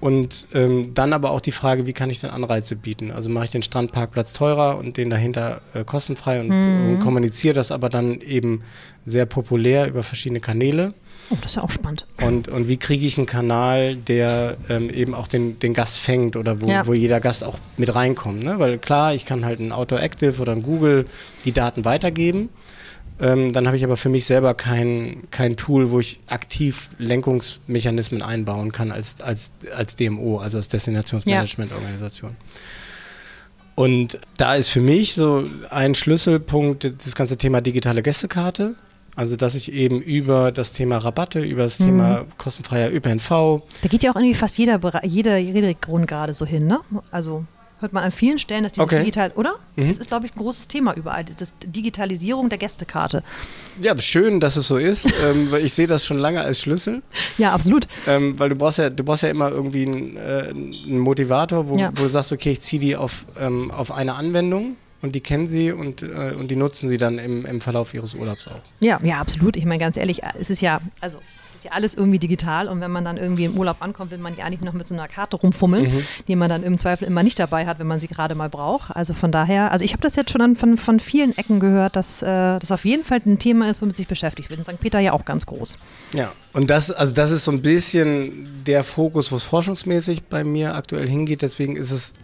Und 0.00 0.46
ähm, 0.54 0.94
dann 0.94 1.12
aber 1.12 1.32
auch 1.32 1.40
die 1.40 1.50
Frage, 1.50 1.84
wie 1.86 1.92
kann 1.92 2.08
ich 2.08 2.20
denn 2.20 2.30
Anreize 2.30 2.76
bieten? 2.76 3.10
Also 3.10 3.30
mache 3.30 3.44
ich 3.44 3.50
den 3.50 3.64
Strandparkplatz 3.64 4.32
teurer 4.32 4.78
und 4.78 4.96
den 4.96 5.10
dahinter 5.10 5.60
äh, 5.74 5.82
kostenfrei 5.84 6.40
und, 6.40 6.50
und 6.52 6.98
kommuniziere 7.00 7.52
das 7.54 7.72
aber 7.72 7.88
dann 7.88 8.20
eben 8.20 8.62
sehr 9.04 9.26
populär 9.26 9.88
über 9.88 10.02
verschiedene 10.04 10.38
Kanäle. 10.40 10.94
Oh, 11.30 11.36
das 11.42 11.52
ist 11.52 11.56
ja 11.56 11.62
auch 11.62 11.70
spannend. 11.70 12.06
Und, 12.22 12.48
und 12.48 12.68
wie 12.68 12.78
kriege 12.78 13.04
ich 13.06 13.18
einen 13.18 13.26
Kanal, 13.26 13.96
der 13.96 14.56
ähm, 14.68 14.88
eben 14.88 15.14
auch 15.14 15.28
den, 15.28 15.58
den 15.58 15.74
Gast 15.74 15.98
fängt 15.98 16.36
oder 16.36 16.60
wo, 16.62 16.68
Ja. 16.68 16.86
wo 16.86 16.94
jeder 16.94 17.20
Gast 17.20 17.44
auch 17.44 17.58
mit 17.76 17.94
reinkommt? 17.94 18.42
Ne? 18.42 18.58
Weil 18.58 18.78
klar, 18.78 19.12
ich 19.14 19.26
kann 19.26 19.44
halt 19.44 19.60
ein 19.60 19.70
Outdoor 19.72 20.00
Active 20.00 20.40
oder 20.40 20.52
ein 20.52 20.62
Google 20.62 21.04
die 21.44 21.52
Daten 21.52 21.84
weitergeben. 21.84 22.48
Ähm, 23.20 23.52
dann 23.52 23.66
habe 23.66 23.76
ich 23.76 23.84
aber 23.84 23.96
für 23.96 24.08
mich 24.08 24.24
selber 24.26 24.54
kein, 24.54 25.24
kein 25.30 25.56
Tool, 25.56 25.90
wo 25.90 25.98
ich 26.00 26.20
aktiv 26.28 26.88
Lenkungsmechanismen 26.98 28.22
einbauen 28.22 28.70
kann 28.72 28.92
als, 28.92 29.20
als, 29.20 29.52
als 29.74 29.96
DMO, 29.96 30.38
also 30.38 30.56
als 30.56 30.68
Destinationsmanagementorganisation. 30.68 32.36
Und 33.74 34.18
da 34.36 34.54
ist 34.56 34.68
für 34.68 34.80
mich 34.80 35.14
so 35.14 35.44
ein 35.70 35.94
Schlüsselpunkt 35.94 36.84
das 37.04 37.14
ganze 37.14 37.36
Thema 37.36 37.60
digitale 37.60 38.02
Gästekarte. 38.02 38.74
Also, 39.18 39.34
dass 39.34 39.56
ich 39.56 39.72
eben 39.72 40.00
über 40.00 40.52
das 40.52 40.72
Thema 40.72 40.98
Rabatte, 40.98 41.40
über 41.40 41.64
das 41.64 41.78
Thema 41.78 42.24
kostenfreier 42.36 42.92
ÖPNV, 42.92 43.28
Da 43.82 43.88
geht 43.88 44.04
ja 44.04 44.12
auch 44.12 44.16
irgendwie 44.16 44.34
fast 44.34 44.56
jeder, 44.58 44.78
jeder 45.04 45.32
Redegrund 45.34 46.06
gerade 46.06 46.32
so 46.34 46.46
hin, 46.46 46.66
ne? 46.68 46.78
Also 47.10 47.44
hört 47.80 47.92
man 47.92 48.04
an 48.04 48.12
vielen 48.12 48.38
Stellen, 48.38 48.62
dass 48.62 48.72
dieses 48.72 48.84
Okay. 48.86 48.98
digital, 49.00 49.32
oder? 49.34 49.54
Das 49.74 49.98
ist, 49.98 50.06
glaube 50.08 50.26
ich, 50.26 50.34
ein 50.36 50.38
großes 50.38 50.68
Thema 50.68 50.94
überall, 50.94 51.24
das 51.36 51.52
Digitalisierung 51.64 52.48
der 52.48 52.58
Gästekarte. 52.58 53.24
ja, 53.82 53.96
schön, 53.98 54.38
dass 54.38 54.56
es 54.56 54.68
so 54.68 54.76
ist, 54.76 55.06
ähm, 55.24 55.50
weil 55.50 55.64
ich 55.64 55.72
sehe 55.74 55.88
das 55.88 56.06
schon 56.06 56.18
lange 56.18 56.40
als 56.40 56.60
Schlüssel, 56.60 57.02
Ja, 57.38 57.52
absolut. 57.52 57.88
ähm, 58.06 58.38
weil 58.38 58.50
du 58.50 58.54
brauchst 58.54 58.78
ja, 58.78 58.88
du 58.90 59.02
brauchst 59.02 59.24
ja 59.24 59.30
immer 59.30 59.50
irgendwie 59.50 59.82
einen, 59.86 60.16
äh, 60.16 60.48
einen 60.50 60.98
Motivator, 61.00 61.68
wo, 61.68 61.76
Ja. 61.76 61.90
wo 61.96 62.04
du 62.04 62.08
sagst, 62.08 62.30
okay, 62.32 62.52
ich 62.52 62.60
ziehe 62.60 62.78
die 62.80 62.94
auf, 62.96 63.26
ähm, 63.38 63.70
auf 63.72 63.90
eine 63.92 64.14
Anwendung 64.14 64.76
und 65.02 65.14
die 65.14 65.20
kennen 65.20 65.48
sie 65.48 65.72
und, 65.72 66.02
äh, 66.02 66.34
und 66.38 66.50
die 66.50 66.56
nutzen 66.56 66.88
sie 66.88 66.98
dann 66.98 67.18
im, 67.18 67.46
im 67.46 67.60
Verlauf 67.60 67.94
ihres 67.94 68.14
Urlaubs 68.14 68.46
auch. 68.48 68.60
Ja, 68.80 68.98
ja, 69.02 69.18
absolut. 69.20 69.56
Ich 69.56 69.64
meine, 69.64 69.78
ganz 69.78 69.96
ehrlich, 69.96 70.22
es 70.40 70.50
ist 70.50 70.60
ja, 70.60 70.80
also 71.00 71.18
es 71.50 71.64
ist 71.64 71.70
ja 71.70 71.72
alles 71.72 71.94
irgendwie 71.96 72.20
digital 72.20 72.68
und 72.68 72.80
wenn 72.80 72.92
man 72.92 73.04
dann 73.04 73.16
irgendwie 73.16 73.44
im 73.44 73.56
Urlaub 73.58 73.78
ankommt, 73.82 74.12
will 74.12 74.18
man 74.18 74.36
ja 74.36 74.44
eigentlich 74.44 74.60
noch 74.60 74.74
mit 74.74 74.86
so 74.86 74.94
einer 74.94 75.08
Karte 75.08 75.36
rumfummeln, 75.36 75.86
Mhm. 75.92 76.02
die 76.28 76.36
man 76.36 76.48
dann 76.48 76.62
im 76.62 76.78
Zweifel 76.78 77.04
immer 77.08 77.24
nicht 77.24 77.36
dabei 77.36 77.66
hat, 77.66 77.80
wenn 77.80 77.88
man 77.88 77.98
sie 77.98 78.06
gerade 78.06 78.36
mal 78.36 78.48
braucht. 78.48 78.94
Also 78.94 79.12
von 79.12 79.32
daher, 79.32 79.72
also 79.72 79.84
ich 79.84 79.92
habe 79.92 80.00
das 80.02 80.14
jetzt 80.14 80.30
schon 80.30 80.40
an, 80.40 80.54
von, 80.54 80.76
von 80.76 81.00
vielen 81.00 81.36
Ecken 81.36 81.58
gehört, 81.58 81.96
dass 81.96 82.22
äh, 82.22 82.26
das 82.60 82.70
auf 82.70 82.84
jeden 82.84 83.02
Fall 83.04 83.20
ein 83.26 83.40
Thema 83.40 83.68
ist, 83.68 83.82
womit 83.82 83.96
sich 83.96 84.06
beschäftigt 84.06 84.50
wird. 84.50 84.58
In 84.58 84.64
St. 84.64 84.78
Peter 84.78 85.00
ja 85.00 85.12
auch 85.12 85.24
ganz 85.24 85.46
groß. 85.46 85.78
Ja, 86.14 86.30
und 86.52 86.70
das, 86.70 86.92
also 86.92 87.12
das 87.12 87.32
ist 87.32 87.42
so 87.42 87.50
ein 87.50 87.60
bisschen 87.62 88.48
der 88.64 88.84
Fokus, 88.84 89.32
wo 89.32 89.36
es 89.36 89.42
forschungsmäßig 89.42 90.24
bei 90.24 90.44
mir 90.44 90.76
aktuell 90.76 91.08
hingeht. 91.08 91.42
Deswegen 91.42 91.74
ist 91.74 91.90
es 91.90 92.14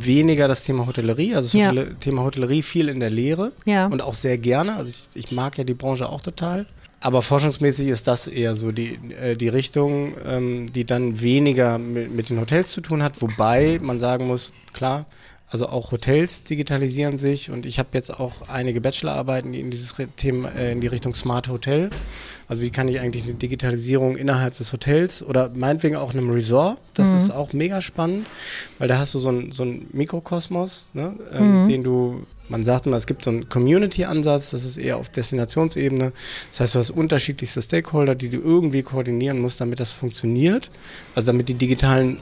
weniger 0.00 0.48
das 0.48 0.64
Thema 0.64 0.86
Hotellerie, 0.86 1.34
also 1.34 1.46
das 1.48 1.52
Ja. 1.54 1.70
Hotel 1.70 1.96
Thema 2.00 2.22
Hotellerie 2.22 2.62
viel 2.62 2.88
in 2.88 3.00
der 3.00 3.10
Lehre 3.10 3.52
Ja. 3.64 3.86
und 3.86 4.02
auch 4.02 4.14
sehr 4.14 4.38
gerne. 4.38 4.76
Also 4.76 4.90
ich, 5.14 5.24
ich 5.26 5.32
mag 5.32 5.58
ja 5.58 5.64
die 5.64 5.74
Branche 5.74 6.08
auch 6.08 6.20
total. 6.20 6.66
Aber 7.00 7.22
forschungsmäßig 7.22 7.88
ist 7.88 8.06
das 8.06 8.28
eher 8.28 8.54
so 8.54 8.70
die, 8.70 8.96
äh, 9.20 9.34
die 9.36 9.48
Richtung, 9.48 10.14
ähm, 10.24 10.72
die 10.72 10.84
dann 10.84 11.20
weniger 11.20 11.78
mit, 11.78 12.14
mit 12.14 12.30
den 12.30 12.40
Hotels 12.40 12.70
zu 12.72 12.80
tun 12.80 13.02
hat. 13.02 13.20
Wobei 13.20 13.80
man 13.82 13.98
sagen 13.98 14.28
muss, 14.28 14.52
klar, 14.72 15.06
also 15.52 15.68
auch 15.68 15.92
Hotels 15.92 16.44
digitalisieren 16.44 17.18
sich 17.18 17.50
und 17.50 17.66
ich 17.66 17.78
habe 17.78 17.90
jetzt 17.92 18.08
auch 18.18 18.48
einige 18.48 18.80
Bachelorarbeiten, 18.80 19.52
die 19.52 19.60
in 19.60 19.70
dieses 19.70 19.94
Thema, 20.16 20.48
äh, 20.52 20.72
in 20.72 20.80
die 20.80 20.86
Richtung 20.86 21.14
Smart 21.14 21.48
Hotel. 21.48 21.90
Also 22.48 22.62
wie 22.62 22.70
kann 22.70 22.88
ich 22.88 23.00
eigentlich 23.00 23.24
eine 23.24 23.34
Digitalisierung 23.34 24.16
innerhalb 24.16 24.56
des 24.56 24.72
Hotels 24.72 25.22
oder 25.22 25.50
meinetwegen 25.54 25.96
auch 25.96 26.14
in 26.14 26.20
einem 26.20 26.30
Resort, 26.30 26.78
das 26.94 27.12
ist 27.12 27.30
auch 27.30 27.52
mega 27.52 27.82
spannend, 27.82 28.26
weil 28.78 28.88
da 28.88 28.98
hast 28.98 29.14
du 29.14 29.20
so 29.20 29.28
einen 29.28 29.52
so 29.52 29.62
einen 29.62 29.88
Mikrokosmos, 29.92 30.88
ne, 30.94 31.14
ähm, 31.32 31.68
den 31.68 31.82
du, 31.82 32.22
man 32.48 32.64
sagt 32.64 32.86
immer, 32.86 32.96
es 32.96 33.06
gibt 33.06 33.22
so 33.22 33.30
einen 33.30 33.50
Community-Ansatz, 33.50 34.52
das 34.52 34.64
ist 34.64 34.78
eher 34.78 34.96
auf 34.96 35.10
Destinationsebene. 35.10 36.12
Das 36.50 36.60
heißt, 36.60 36.74
du 36.74 36.78
hast 36.78 36.90
unterschiedlichste 36.90 37.60
Stakeholder, 37.60 38.14
die 38.14 38.30
du 38.30 38.38
irgendwie 38.38 38.82
koordinieren 38.82 39.38
musst, 39.38 39.60
damit 39.60 39.80
das 39.80 39.92
funktioniert. 39.92 40.70
Also 41.14 41.26
damit 41.26 41.50
die 41.50 41.54
digitalen 41.54 42.18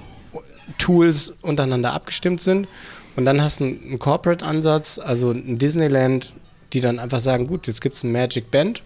Tools 0.78 1.32
untereinander 1.42 1.92
abgestimmt 1.92 2.40
sind. 2.40 2.68
Und 3.16 3.24
dann 3.24 3.42
hast 3.42 3.60
du 3.60 3.64
einen, 3.64 3.98
Corporate-Ansatz, 3.98 4.98
also 4.98 5.32
ein 5.32 5.58
Disneyland, 5.58 6.34
die 6.72 6.80
dann 6.80 6.98
einfach 6.98 7.20
sagen, 7.20 7.46
gut, 7.46 7.66
jetzt 7.66 7.80
gibt 7.80 7.96
es 7.96 8.04
ein 8.04 8.12
Magic 8.12 8.50
Band 8.50 8.82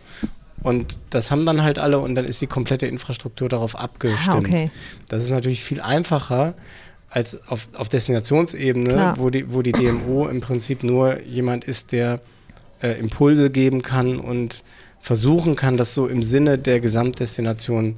und 0.62 0.98
das 1.10 1.30
haben 1.30 1.44
dann 1.44 1.62
halt 1.62 1.78
alle 1.78 1.98
und 1.98 2.14
dann 2.14 2.24
ist 2.24 2.40
die 2.40 2.46
komplette 2.46 2.86
Infrastruktur 2.86 3.48
darauf 3.48 3.78
abgestimmt. 3.78 4.46
Ah, 4.46 4.56
okay. 4.56 4.70
Das 5.08 5.22
ist 5.22 5.30
natürlich 5.30 5.62
viel 5.62 5.80
einfacher 5.80 6.54
als 7.10 7.38
auf, 7.48 7.68
auf 7.76 7.88
Destinationsebene, 7.90 8.88
Klar. 8.88 9.18
wo 9.18 9.30
die, 9.30 9.52
wo 9.52 9.62
die 9.62 9.72
DMO 9.72 10.26
im 10.26 10.40
Prinzip 10.40 10.82
nur 10.82 11.20
jemand 11.22 11.64
ist, 11.64 11.92
der 11.92 12.20
äh, 12.82 12.98
Impulse 12.98 13.50
geben 13.50 13.82
kann 13.82 14.18
und 14.18 14.64
versuchen 15.00 15.54
kann, 15.54 15.76
das 15.76 15.94
so 15.94 16.06
im 16.06 16.22
Sinne 16.22 16.58
der 16.58 16.80
Gesamtdestination 16.80 17.96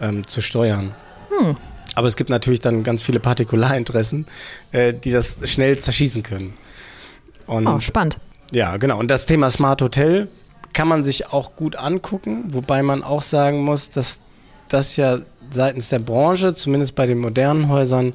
ähm, 0.00 0.26
zu 0.26 0.40
steuern. 0.40 0.94
Hm. 1.28 1.56
Aber 1.96 2.06
es 2.06 2.14
gibt 2.14 2.30
natürlich 2.30 2.60
dann 2.60 2.84
ganz 2.84 3.02
viele 3.02 3.18
Partikularinteressen, 3.18 4.26
äh, 4.70 4.92
die 4.92 5.10
das 5.10 5.36
schnell 5.44 5.78
zerschießen 5.78 6.22
können. 6.22 6.52
Und 7.46 7.66
Oh, 7.66 7.80
spannend. 7.80 8.18
ja, 8.52 8.76
genau. 8.76 8.98
Und 8.98 9.10
das 9.10 9.26
Thema 9.26 9.50
Smart 9.50 9.82
Hotel 9.82 10.28
kann 10.74 10.88
man 10.88 11.02
sich 11.02 11.32
auch 11.32 11.56
gut 11.56 11.74
angucken, 11.76 12.44
wobei 12.54 12.82
man 12.82 13.02
auch 13.02 13.22
sagen 13.22 13.64
muss, 13.64 13.88
dass 13.90 14.20
das 14.68 14.96
ja 14.96 15.20
seitens 15.50 15.88
der 15.88 16.00
Branche, 16.00 16.54
zumindest 16.54 16.94
bei 16.94 17.06
den 17.06 17.18
modernen 17.18 17.68
Häusern, 17.68 18.12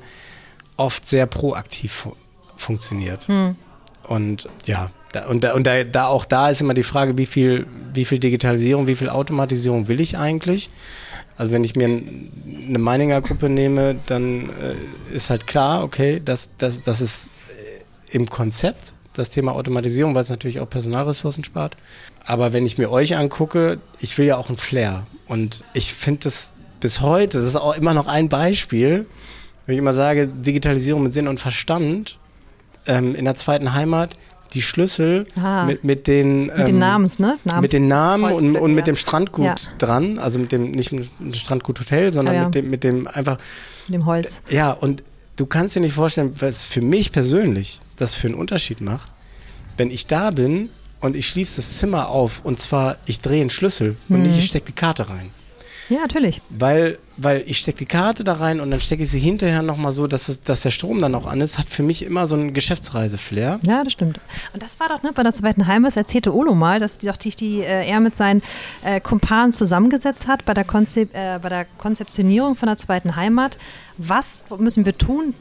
oft 0.78 1.08
sehr 1.08 1.26
proaktiv 1.26 2.08
funktioniert. 2.58 3.28
Hm. 3.28 3.56
Und 4.04 4.48
ja, 4.66 4.92
da, 5.14 5.26
und, 5.26 5.44
da, 5.44 5.54
und 5.54 5.66
da, 5.66 5.84
da 5.84 6.06
auch 6.08 6.26
da 6.26 6.50
ist 6.50 6.62
immer 6.62 6.74
die 6.74 6.84
Frage, 6.84 7.18
wie 7.18 7.26
viel, 7.26 7.66
wie 7.94 8.06
viel 8.06 8.20
Digitalisierung, 8.20 8.86
wie 8.88 8.96
viel 8.96 9.10
Automatisierung 9.10 9.88
will 9.88 10.00
ich 10.02 10.18
eigentlich? 10.18 10.70
Also 11.42 11.54
wenn 11.54 11.64
ich 11.64 11.76
mir 11.76 11.86
eine 11.88 12.78
Meininger 12.78 13.20
Gruppe 13.20 13.50
nehme, 13.50 13.96
dann 14.06 14.50
äh, 14.50 14.76
ist 15.12 15.32
halt 15.32 15.48
klar, 15.48 15.84
okay, 15.84 16.22
das, 16.24 16.52
das, 16.60 16.84
das 16.84 17.02
ist 17.02 17.32
äh, 17.50 18.16
im 18.16 18.30
Konzept 18.30 18.94
das 19.14 19.32
Thema 19.32 19.54
Automatisierung, 19.54 20.14
weil 20.14 20.22
es 20.22 20.30
natürlich 20.30 20.60
auch 20.60 20.70
Personalressourcen 20.70 21.44
spart. 21.44 21.78
Aber 22.28 22.54
wenn 22.54 22.64
ich 22.68 22.78
mir 22.78 22.92
euch 22.92 23.18
angucke, 23.18 23.80
ich 24.00 24.16
will 24.20 24.28
ja 24.28 24.38
auch 24.38 24.52
ein 24.52 24.58
Flair. 24.58 25.08
Und 25.26 25.64
ich 25.74 25.96
finde 25.96 26.26
das 26.26 26.52
bis 26.80 27.02
heute, 27.02 27.40
das 27.40 27.48
ist 27.48 27.56
auch 27.56 27.76
immer 27.76 27.96
noch 27.96 28.06
ein 28.06 28.30
Beispiel, 28.30 29.08
wenn 29.66 29.74
ich 29.74 29.80
immer 29.80 29.94
sage, 29.94 30.28
Digitalisierung 30.28 31.02
mit 31.02 31.16
Sinn 31.16 31.28
und 31.28 31.40
Verstand 31.40 32.20
ähm, 32.86 33.16
in 33.16 33.26
der 33.26 33.34
zweiten 33.34 33.74
Heimat, 33.74 34.16
die 34.54 34.62
Schlüssel 34.62 35.26
mit, 35.66 35.84
mit 35.84 36.08
den 36.08 36.48
mit 36.48 36.58
den 36.58 36.76
ähm, 36.76 36.80
Namens, 36.80 37.20
ne? 37.20 37.38
Namens 37.44 37.62
mit 37.62 37.74
den 37.74 37.88
Namen 37.88 38.34
und, 38.34 38.56
und 38.58 38.76
mit 38.76 38.88
dem 38.88 38.96
Strandgut 38.96 39.46
ja. 39.46 39.56
dran, 39.78 40.20
also 40.20 40.40
mit 40.40 40.52
dem 40.52 40.72
nicht 40.72 40.92
mit 40.92 41.10
dem 41.20 41.34
Strandgut 41.34 41.80
Hotel, 41.80 42.12
sondern 42.12 42.36
ja, 42.36 42.42
ja. 42.42 42.46
mit 42.48 42.56
dem 42.56 42.70
mit 42.70 42.84
dem 42.84 43.08
einfach 43.08 43.38
mit 43.88 43.96
dem 43.96 44.06
Holz. 44.06 44.42
Ja, 44.50 44.72
und 44.72 45.04
du 45.38 45.46
kannst 45.46 45.76
dir 45.76 45.80
nicht 45.80 45.94
vorstellen, 45.94 46.34
was 46.40 46.64
für 46.64 46.82
mich 46.82 47.12
persönlich 47.12 47.80
das 47.98 48.16
für 48.16 48.28
einen 48.28 48.36
Unterschied 48.36 48.82
macht, 48.82 49.10
wenn 49.78 49.92
ich 49.92 50.08
da 50.08 50.32
bin 50.32 50.70
und 51.00 51.16
ich 51.16 51.28
schließe 51.28 51.58
das 51.58 51.78
Zimmer 51.78 52.10
auf 52.10 52.42
und 52.44 52.60
zwar 52.60 52.98
ich 53.06 53.22
drehe 53.22 53.42
einen 53.42 53.50
Schlüssel 53.50 53.96
mhm. 54.08 54.16
und 54.16 54.24
nicht 54.24 54.38
ich 54.38 54.48
stecke 54.48 54.68
die 54.68 54.74
Karte 54.74 55.10
rein. 55.10 55.30
Ja, 55.92 56.00
natürlich. 56.02 56.42
Weil, 56.50 57.00
weil 57.24 57.44
ich 57.46 57.60
stecke 57.60 57.80
die 57.80 57.86
Karte 57.86 58.24
da 58.24 58.34
rein 58.34 58.60
und 58.60 58.72
dann 58.72 58.80
stecke 58.80 59.04
ich 59.04 59.12
sie 59.12 59.20
hinterher 59.20 59.62
nochmal 59.62 59.94
so, 59.94 60.08
dass, 60.08 60.30
es, 60.30 60.42
dass 60.42 60.62
der 60.62 60.72
Strom 60.72 61.00
dann 61.02 61.16
auch 61.16 61.26
an 61.26 61.42
ist, 61.42 61.58
hat 61.58 61.70
für 61.70 61.84
mich 61.84 62.04
immer 62.04 62.28
so 62.28 62.36
einen 62.36 62.54
Geschäftsreise-Flair. 62.54 63.60
Ja, 63.64 63.84
das 63.84 63.94
stimmt. 63.94 64.20
Und 64.54 64.64
das 64.64 64.80
war 64.80 64.90
doch 64.90 65.04
ne, 65.04 65.12
bei 65.14 65.24
der 65.24 65.34
zweiten 65.34 65.68
Heimat, 65.68 65.96
erzählte 65.96 66.34
Olo 66.34 66.56
mal, 66.56 66.80
dass 66.80 66.98
die, 66.98 67.08
doch 67.08 67.18
die, 67.18 67.30
die 67.30 67.62
äh, 67.62 67.88
er 67.88 68.00
mit 68.00 68.18
seinen 68.18 68.42
äh, 68.84 69.00
Kumpanen 69.00 69.54
zusammengesetzt 69.54 70.28
hat 70.28 70.46
bei 70.46 70.54
der, 70.54 70.66
äh, 70.66 71.40
bei 71.40 71.50
der 71.50 71.66
Konzeptionierung 71.78 72.56
von 72.56 72.68
der 72.68 72.78
zweiten 72.78 73.16
Heimat. 73.16 73.58
Was 73.98 74.46
müssen 74.58 74.86
wir 74.86 74.98
tun, 74.98 75.34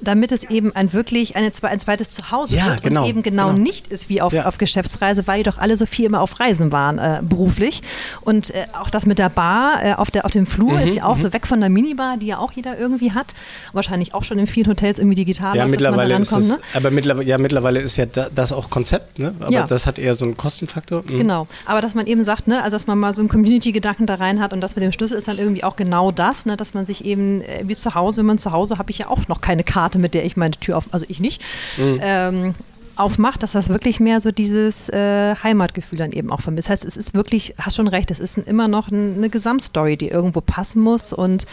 damit 0.00 0.32
es 0.32 0.44
eben 0.44 0.74
ein 0.74 0.92
wirklich 0.92 1.36
eine, 1.36 1.46
ein 1.46 1.80
zweites 1.80 2.10
Zuhause 2.10 2.56
ja, 2.56 2.66
wird 2.66 2.82
genau, 2.82 3.02
und 3.02 3.08
eben 3.08 3.22
genau, 3.22 3.48
genau, 3.48 3.58
nicht 3.58 3.88
ist 3.88 4.08
wie 4.08 4.20
auf, 4.20 4.32
ja. 4.32 4.46
auf 4.46 4.58
Geschäftsreise, 4.58 5.26
weil 5.26 5.38
die 5.38 5.50
doch 5.50 5.58
alle 5.58 5.76
so 5.76 5.86
viel 5.86 6.06
immer 6.06 6.20
auf 6.20 6.40
Reisen 6.40 6.72
waren 6.72 6.98
äh, 6.98 7.20
beruflich. 7.22 7.82
Und 8.20 8.50
äh, 8.50 8.66
auch 8.80 8.90
das 8.90 9.06
mit 9.06 9.18
der 9.18 9.28
Bar 9.28 9.84
äh, 9.84 9.94
auf, 9.94 10.10
der, 10.10 10.24
auf 10.24 10.30
dem 10.30 10.46
Flur 10.46 10.72
mhm, 10.72 10.78
ist 10.80 10.96
ja 10.96 11.04
auch 11.04 11.16
mhm. 11.16 11.22
so 11.22 11.32
weg 11.32 11.46
von 11.46 11.60
der 11.60 11.70
Minibar, 11.70 12.16
die 12.16 12.26
ja 12.26 12.38
auch 12.38 12.52
jeder 12.52 12.78
irgendwie 12.78 13.12
hat. 13.12 13.34
Wahrscheinlich 13.72 14.14
auch 14.14 14.24
schon 14.24 14.38
in 14.38 14.46
vielen 14.46 14.66
Hotels 14.66 14.98
irgendwie 14.98 15.16
digital. 15.16 15.56
Ja, 15.56 15.66
mittlerweile 15.66 16.16
ist 16.18 16.32
es, 16.32 16.48
ne? 16.48 16.58
aber 16.74 16.90
mittlerweile, 16.90 17.26
ja, 17.26 17.38
mittlerweile 17.38 17.80
ist 17.80 17.96
ja 17.96 18.06
das 18.06 18.52
auch 18.52 18.70
Konzept, 18.70 19.18
ne? 19.18 19.34
aber 19.40 19.50
ja. 19.50 19.66
das 19.66 19.86
hat 19.86 19.98
eher 19.98 20.14
so 20.14 20.24
einen 20.24 20.36
Kostenfaktor. 20.36 21.02
Mhm. 21.02 21.18
Genau, 21.18 21.46
aber 21.66 21.80
dass 21.80 21.94
man 21.94 22.06
eben 22.06 22.24
sagt, 22.24 22.48
ne, 22.48 22.62
also 22.62 22.74
dass 22.74 22.86
man 22.86 22.98
mal 22.98 23.12
so 23.12 23.22
einen 23.22 23.28
Community-Gedanken 23.28 24.06
da 24.06 24.16
rein 24.16 24.40
hat 24.40 24.52
und 24.52 24.60
das 24.60 24.76
mit 24.76 24.84
dem 24.84 24.92
Schlüssel 24.92 25.16
ist 25.18 25.28
dann 25.28 25.38
irgendwie 25.38 25.64
auch 25.64 25.76
genau 25.76 26.10
das, 26.10 26.46
ne, 26.46 26.56
dass 26.56 26.74
man 26.74 26.86
sich 26.86 27.04
eben 27.04 27.42
äh, 27.42 27.62
wie 27.64 27.74
zu 27.74 27.94
Hause, 27.94 28.20
wenn 28.20 28.26
man 28.26 28.38
zu 28.38 28.52
Hause 28.52 28.78
habe 28.78 28.90
ich 28.90 28.98
ja 28.98 29.08
auch 29.08 29.28
noch 29.28 29.40
keine 29.40 29.64
Karte, 29.64 29.83
mit 29.98 30.14
der 30.14 30.24
ich 30.24 30.36
meine 30.36 30.54
Tür 30.56 30.78
auf, 30.78 30.88
also 30.92 31.06
ich 31.08 31.20
nicht, 31.20 31.44
mhm. 31.76 32.00
ähm, 32.02 32.54
aufmacht, 32.96 33.42
dass 33.42 33.52
das 33.52 33.68
wirklich 33.68 34.00
mehr 34.00 34.20
so 34.20 34.30
dieses 34.30 34.88
äh, 34.88 35.34
Heimatgefühl 35.42 35.98
dann 35.98 36.12
eben 36.12 36.30
auch 36.30 36.40
vermisst. 36.40 36.68
Das 36.68 36.72
heißt, 36.72 36.84
es 36.84 36.96
ist 36.96 37.14
wirklich, 37.14 37.54
hast 37.58 37.76
schon 37.76 37.88
recht, 37.88 38.10
es 38.10 38.20
ist 38.20 38.38
immer 38.38 38.68
noch 38.68 38.90
eine 38.90 39.28
Gesamtstory, 39.28 39.96
die 39.96 40.08
irgendwo 40.08 40.40
passen 40.40 40.82
muss 40.82 41.12
und 41.12 41.46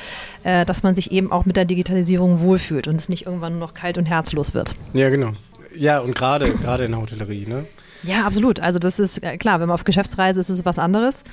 äh, 0.43 0.65
dass 0.65 0.83
man 0.83 0.95
sich 0.95 1.11
eben 1.11 1.31
auch 1.31 1.45
mit 1.45 1.57
der 1.57 1.65
Digitalisierung 1.65 2.39
wohlfühlt 2.39 2.87
und 2.87 2.95
es 2.95 3.09
nicht 3.09 3.25
irgendwann 3.25 3.53
nur 3.53 3.67
noch 3.67 3.73
kalt 3.73 3.97
und 3.97 4.05
herzlos 4.05 4.53
wird. 4.53 4.75
Ja, 4.93 5.09
genau. 5.09 5.31
Ja, 5.75 5.99
und 5.99 6.15
gerade 6.15 6.53
gerade 6.53 6.85
in 6.85 6.91
der 6.91 7.01
Hotellerie, 7.01 7.45
ne? 7.47 7.65
Ja, 8.03 8.25
absolut. 8.25 8.59
Also 8.59 8.79
das 8.79 8.99
ist 8.99 9.23
äh, 9.23 9.37
klar, 9.37 9.59
wenn 9.59 9.67
man 9.67 9.75
auf 9.75 9.83
Geschäftsreise 9.83 10.39
ist, 10.39 10.49
ist 10.49 10.59
es 10.59 10.65
was 10.65 10.79
anderes. 10.79 11.23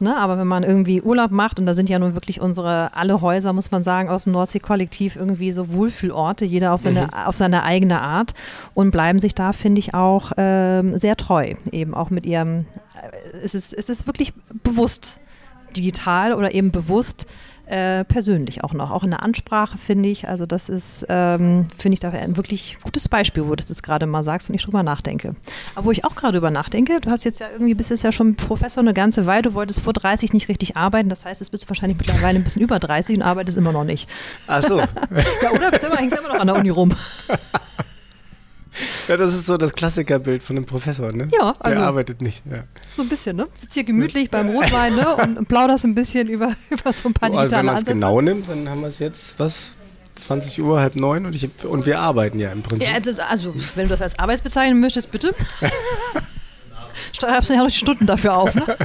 Ne? 0.00 0.16
Aber 0.16 0.38
wenn 0.38 0.46
man 0.46 0.62
irgendwie 0.62 1.00
Urlaub 1.02 1.30
macht, 1.30 1.60
und 1.60 1.66
da 1.66 1.74
sind 1.74 1.88
ja 1.88 1.98
nun 1.98 2.14
wirklich 2.14 2.40
unsere, 2.40 2.94
alle 2.94 3.20
Häuser, 3.20 3.52
muss 3.52 3.70
man 3.70 3.84
sagen, 3.84 4.08
aus 4.08 4.24
dem 4.24 4.32
Nordsee-Kollektiv 4.32 5.16
irgendwie 5.16 5.52
so 5.52 5.72
Wohlfühlorte, 5.72 6.44
jeder 6.44 6.72
auf 6.72 6.80
seine, 6.80 7.02
mhm. 7.02 7.26
auf 7.26 7.36
seine 7.36 7.62
eigene 7.62 8.00
Art 8.00 8.34
und 8.74 8.90
bleiben 8.90 9.18
sich 9.18 9.34
da, 9.34 9.52
finde 9.52 9.78
ich, 9.78 9.94
auch 9.94 10.32
ähm, 10.36 10.98
sehr 10.98 11.16
treu. 11.16 11.54
Eben 11.70 11.94
auch 11.94 12.10
mit 12.10 12.26
ihrem, 12.26 12.66
äh, 13.00 13.38
es 13.44 13.54
ist, 13.54 13.72
es 13.72 13.88
ist 13.88 14.06
wirklich 14.06 14.32
bewusst 14.62 15.20
digital 15.76 16.32
oder 16.32 16.54
eben 16.54 16.70
bewusst 16.70 17.26
äh, 17.66 18.04
persönlich 18.04 18.62
auch 18.64 18.72
noch, 18.72 18.90
auch 18.90 19.02
in 19.02 19.10
der 19.10 19.22
Ansprache 19.22 19.76
finde 19.76 20.08
ich. 20.08 20.28
Also 20.28 20.46
das 20.46 20.68
ist, 20.68 21.04
ähm, 21.08 21.66
finde 21.78 21.94
ich 21.94 22.00
da 22.00 22.10
ein 22.10 22.36
wirklich 22.36 22.78
gutes 22.82 23.08
Beispiel, 23.08 23.46
wo 23.46 23.54
du 23.54 23.64
das 23.64 23.82
gerade 23.82 24.06
mal 24.06 24.24
sagst 24.24 24.48
und 24.48 24.54
ich 24.54 24.62
drüber 24.62 24.82
nachdenke. 24.82 25.34
Aber 25.74 25.86
wo 25.86 25.90
ich 25.90 26.04
auch 26.04 26.14
gerade 26.14 26.34
drüber 26.34 26.50
nachdenke, 26.50 27.00
du 27.00 27.10
hast 27.10 27.24
jetzt 27.24 27.40
ja 27.40 27.48
irgendwie, 27.50 27.74
bist 27.74 27.90
jetzt 27.90 28.04
ja 28.04 28.12
schon 28.12 28.36
Professor 28.36 28.82
eine 28.82 28.94
ganze 28.94 29.26
Weile, 29.26 29.42
du 29.42 29.54
wolltest 29.54 29.80
vor 29.80 29.92
30 29.92 30.32
nicht 30.32 30.48
richtig 30.48 30.76
arbeiten, 30.76 31.08
das 31.08 31.24
heißt, 31.24 31.40
jetzt 31.40 31.50
bist 31.50 31.64
du 31.64 31.68
wahrscheinlich 31.68 31.98
mittlerweile 31.98 32.38
ein 32.38 32.44
bisschen 32.44 32.62
über 32.62 32.78
30 32.78 33.16
und 33.16 33.22
arbeitest 33.22 33.58
immer 33.58 33.72
noch 33.72 33.84
nicht. 33.84 34.08
Ach 34.46 34.62
so. 34.62 34.78
ja, 34.80 34.86
oder 35.52 35.70
bist 35.70 35.82
du 35.82 35.88
immer, 35.88 35.96
hängst 35.96 36.16
immer 36.16 36.28
noch 36.28 36.40
an 36.40 36.46
der 36.46 36.56
Uni 36.56 36.70
rum. 36.70 36.92
Ja, 39.08 39.16
das 39.16 39.34
ist 39.34 39.46
so 39.46 39.56
das 39.56 39.72
Klassikerbild 39.72 40.42
von 40.42 40.56
einem 40.56 40.66
Professor, 40.66 41.12
ne? 41.12 41.28
Ja, 41.32 41.54
also. 41.58 41.76
Der 41.76 41.86
arbeitet 41.86 42.20
nicht. 42.20 42.42
Ja. 42.50 42.64
So 42.90 43.02
ein 43.02 43.08
bisschen, 43.08 43.36
ne? 43.36 43.46
Sitzt 43.52 43.74
hier 43.74 43.84
gemütlich 43.84 44.30
beim 44.30 44.48
Rotwein, 44.50 44.94
ne? 44.94 45.16
Und 45.16 45.48
plauderst 45.48 45.84
ein 45.84 45.94
bisschen 45.94 46.28
über, 46.28 46.54
über 46.70 46.92
so 46.92 47.08
ein 47.08 47.14
paar 47.14 47.30
digitale 47.30 47.44
also 47.44 47.56
Wenn 47.56 47.66
man 47.66 47.76
es 47.76 47.84
genau 47.84 48.20
nimmt, 48.20 48.48
dann 48.48 48.68
haben 48.68 48.80
wir 48.80 48.88
es 48.88 48.98
jetzt, 48.98 49.38
was? 49.38 49.74
20 50.16 50.62
Uhr, 50.62 50.80
halb 50.80 50.96
neun 50.96 51.26
und, 51.26 51.34
ich, 51.34 51.48
und 51.64 51.84
wir 51.84 52.00
arbeiten 52.00 52.38
ja 52.38 52.50
im 52.50 52.62
Prinzip. 52.62 52.88
Ja, 52.88 52.94
also, 52.94 53.22
also 53.22 53.54
wenn 53.74 53.84
du 53.84 53.90
das 53.90 54.00
als 54.00 54.18
Arbeit 54.18 54.42
bezeichnen 54.42 54.80
möchtest, 54.80 55.10
bitte. 55.10 55.34
Schreibst 57.12 57.50
du 57.50 57.54
ja 57.54 57.60
noch 57.60 57.68
die 57.68 57.76
Stunden 57.76 58.06
dafür 58.06 58.36
auf, 58.36 58.54
ne? 58.54 58.64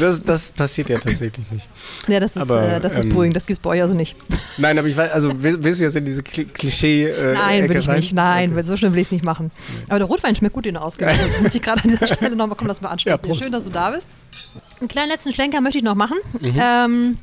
Das, 0.00 0.22
das 0.22 0.50
passiert 0.50 0.88
ja 0.88 0.98
tatsächlich 0.98 1.50
nicht. 1.50 1.68
Ja, 2.08 2.20
das 2.20 2.36
ist, 2.36 2.50
aber, 2.50 2.62
äh, 2.62 2.80
das 2.80 2.96
ist 2.96 3.04
ähm, 3.04 3.10
Boeing, 3.10 3.32
das 3.32 3.46
gibt 3.46 3.58
es 3.58 3.62
bei 3.62 3.70
euch 3.70 3.82
also 3.82 3.94
nicht. 3.94 4.16
Nein, 4.58 4.78
aber 4.78 4.88
ich 4.88 4.96
weiß, 4.96 5.12
also 5.12 5.32
willst 5.36 5.80
du 5.80 5.84
jetzt 5.84 5.96
in 5.96 6.04
diese 6.04 6.22
Klischee. 6.22 7.08
Äh, 7.08 7.34
nein, 7.34 7.68
will 7.68 7.76
ich 7.76 7.88
rein? 7.88 7.96
nicht, 7.96 8.12
nein, 8.14 8.52
okay. 8.52 8.62
so 8.62 8.76
schnell 8.76 8.92
will 8.92 9.00
ich 9.00 9.08
es 9.08 9.12
nicht 9.12 9.24
machen. 9.24 9.50
Aber 9.88 9.98
der 9.98 10.08
Rotwein 10.08 10.34
schmeckt 10.34 10.54
gut, 10.54 10.64
den 10.64 10.74
du 10.74 10.80
ausgewählt 10.80 11.18
hast. 11.18 11.34
Das 11.34 11.42
muss 11.42 11.54
ich 11.54 11.62
gerade 11.62 11.82
an 11.82 11.90
dieser 11.90 12.06
Stelle 12.06 12.36
nochmal 12.36 12.56
kommen, 12.56 12.68
dass 12.68 12.80
wir 12.80 12.90
ansprechen. 12.90 13.20
Ja, 13.26 13.34
Schön, 13.34 13.52
dass 13.52 13.64
du 13.64 13.70
da 13.70 13.90
bist. 13.90 14.08
Einen 14.80 14.88
kleinen 14.88 15.10
letzten 15.10 15.32
Schlenker 15.32 15.60
möchte 15.60 15.78
ich 15.78 15.84
noch 15.84 15.94
machen. 15.94 16.16
Mhm. 16.40 16.54
Ähm, 16.58 17.18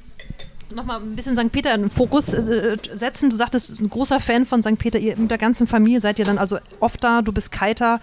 nochmal 0.75 0.99
ein 0.99 1.15
bisschen 1.15 1.35
St. 1.35 1.51
Peter 1.51 1.73
in 1.73 1.81
den 1.81 1.89
Fokus 1.89 2.33
äh, 2.33 2.77
setzen. 2.93 3.29
Du 3.29 3.35
sagtest, 3.35 3.79
ein 3.79 3.89
großer 3.89 4.19
Fan 4.19 4.45
von 4.45 4.61
St. 4.63 4.77
Peter. 4.77 4.99
Ihr 4.99 5.17
mit 5.17 5.31
der 5.31 5.37
ganzen 5.37 5.67
Familie 5.67 6.01
seid 6.01 6.19
ihr 6.19 6.25
dann 6.25 6.37
also 6.37 6.57
oft 6.79 7.03
da. 7.03 7.21
Du 7.21 7.31
bist 7.31 7.51
Kiter. 7.51 7.99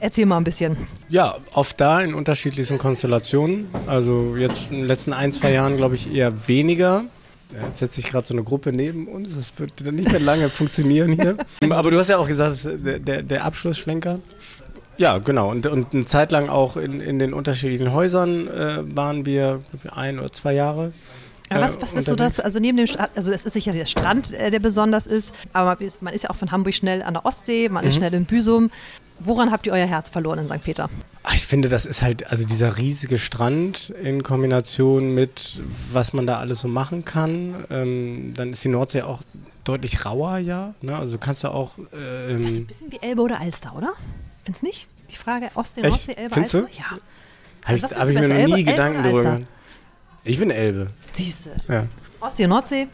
Erzähl 0.00 0.26
mal 0.26 0.36
ein 0.36 0.44
bisschen. 0.44 0.76
Ja, 1.08 1.36
oft 1.54 1.80
da 1.80 2.00
in 2.00 2.14
unterschiedlichsten 2.14 2.78
Konstellationen. 2.78 3.68
Also 3.86 4.36
jetzt 4.36 4.70
in 4.70 4.78
den 4.78 4.86
letzten 4.86 5.12
ein, 5.12 5.32
zwei 5.32 5.52
Jahren 5.52 5.76
glaube 5.76 5.94
ich 5.94 6.12
eher 6.12 6.48
weniger. 6.48 7.04
Ja, 7.54 7.68
jetzt 7.68 7.78
setzt 7.78 7.94
sich 7.94 8.06
gerade 8.06 8.26
so 8.26 8.34
eine 8.34 8.42
Gruppe 8.42 8.72
neben 8.72 9.06
uns. 9.06 9.34
Das 9.36 9.58
wird 9.58 9.80
nicht 9.92 10.10
mehr 10.10 10.20
lange 10.20 10.48
funktionieren 10.48 11.12
hier. 11.12 11.36
Aber 11.70 11.90
du 11.90 11.98
hast 11.98 12.08
ja 12.08 12.18
auch 12.18 12.26
gesagt, 12.26 12.64
der, 12.64 12.98
der, 12.98 13.22
der 13.22 13.44
Abschlussschlenker. 13.44 14.18
Ja, 14.98 15.18
genau. 15.18 15.50
Und, 15.50 15.66
und 15.66 15.94
eine 15.94 16.06
Zeit 16.06 16.32
lang 16.32 16.48
auch 16.48 16.76
in, 16.76 17.00
in 17.00 17.18
den 17.18 17.34
unterschiedlichen 17.34 17.92
Häusern 17.92 18.48
äh, 18.48 18.78
waren 18.96 19.26
wir 19.26 19.60
ein 19.94 20.18
oder 20.18 20.32
zwei 20.32 20.54
Jahre. 20.54 20.92
Aber 21.50 21.62
was, 21.62 21.80
was 21.80 21.94
ist 21.94 22.08
so 22.08 22.16
das, 22.16 22.40
also 22.40 22.58
neben 22.58 22.76
dem, 22.76 22.86
Strand, 22.86 23.10
also 23.14 23.30
es 23.30 23.44
ist 23.44 23.52
sicher 23.52 23.72
der 23.72 23.84
Strand, 23.84 24.32
äh, 24.32 24.50
der 24.50 24.58
besonders 24.58 25.06
ist, 25.06 25.34
aber 25.52 25.78
man 26.00 26.12
ist, 26.12 26.24
ja 26.24 26.30
auch 26.30 26.36
von 26.36 26.50
Hamburg 26.50 26.74
schnell 26.74 27.02
an 27.02 27.14
der 27.14 27.24
Ostsee, 27.24 27.68
man 27.68 27.84
mhm. 27.84 27.88
ist 27.88 27.94
schnell 27.96 28.14
in 28.14 28.24
Büsum. 28.24 28.70
Woran 29.18 29.50
habt 29.50 29.66
ihr 29.66 29.72
euer 29.72 29.86
Herz 29.86 30.10
verloren 30.10 30.40
in 30.40 30.46
St. 30.46 30.62
Peter? 30.62 30.90
Ich 31.34 31.46
finde, 31.46 31.68
das 31.68 31.86
ist 31.86 32.02
halt, 32.02 32.30
also 32.30 32.44
dieser 32.44 32.76
riesige 32.76 33.16
Strand 33.16 33.90
in 34.02 34.22
Kombination 34.22 35.14
mit, 35.14 35.62
was 35.90 36.12
man 36.12 36.26
da 36.26 36.38
alles 36.38 36.60
so 36.60 36.68
machen 36.68 37.04
kann. 37.04 37.64
Ähm, 37.70 38.34
dann 38.36 38.50
ist 38.50 38.62
die 38.62 38.68
Nordsee 38.68 39.02
auch 39.02 39.22
deutlich 39.64 40.04
rauer, 40.04 40.36
ja. 40.38 40.74
Ne? 40.82 40.94
Also 40.94 41.14
du 41.14 41.18
kannst 41.18 41.44
da 41.44 41.48
auch. 41.48 41.78
Ähm, 41.78 42.42
das 42.42 42.52
ist 42.52 42.58
ein 42.58 42.66
bisschen 42.66 42.92
wie 42.92 42.98
Elbe 43.00 43.22
oder 43.22 43.40
Alster, 43.40 43.74
oder? 43.74 43.94
Findest 44.44 44.62
nicht? 44.62 44.86
Die 45.10 45.16
Frage 45.16 45.48
Ostsee, 45.54 45.80
Nordsee, 45.80 46.12
Elbe, 46.12 46.34
Findest 46.34 46.54
Alster? 46.54 46.70
Du? 46.70 46.78
Ja. 46.78 46.98
Also, 47.64 47.96
Habe 47.96 48.12
ich 48.12 48.20
mir 48.20 48.28
noch 48.28 48.34
nie 48.34 48.42
Elbe, 48.42 48.64
Gedanken 48.64 48.98
Elbe 48.98 49.08
drüber 49.08 49.22
gemacht. 49.22 49.48
Ich 50.26 50.38
bin 50.40 50.50
Elbe. 50.50 50.90
Siehste. 51.12 51.52
Ja. 51.68 51.86
Ostsee, 52.20 52.46
Nordsee? 52.46 52.88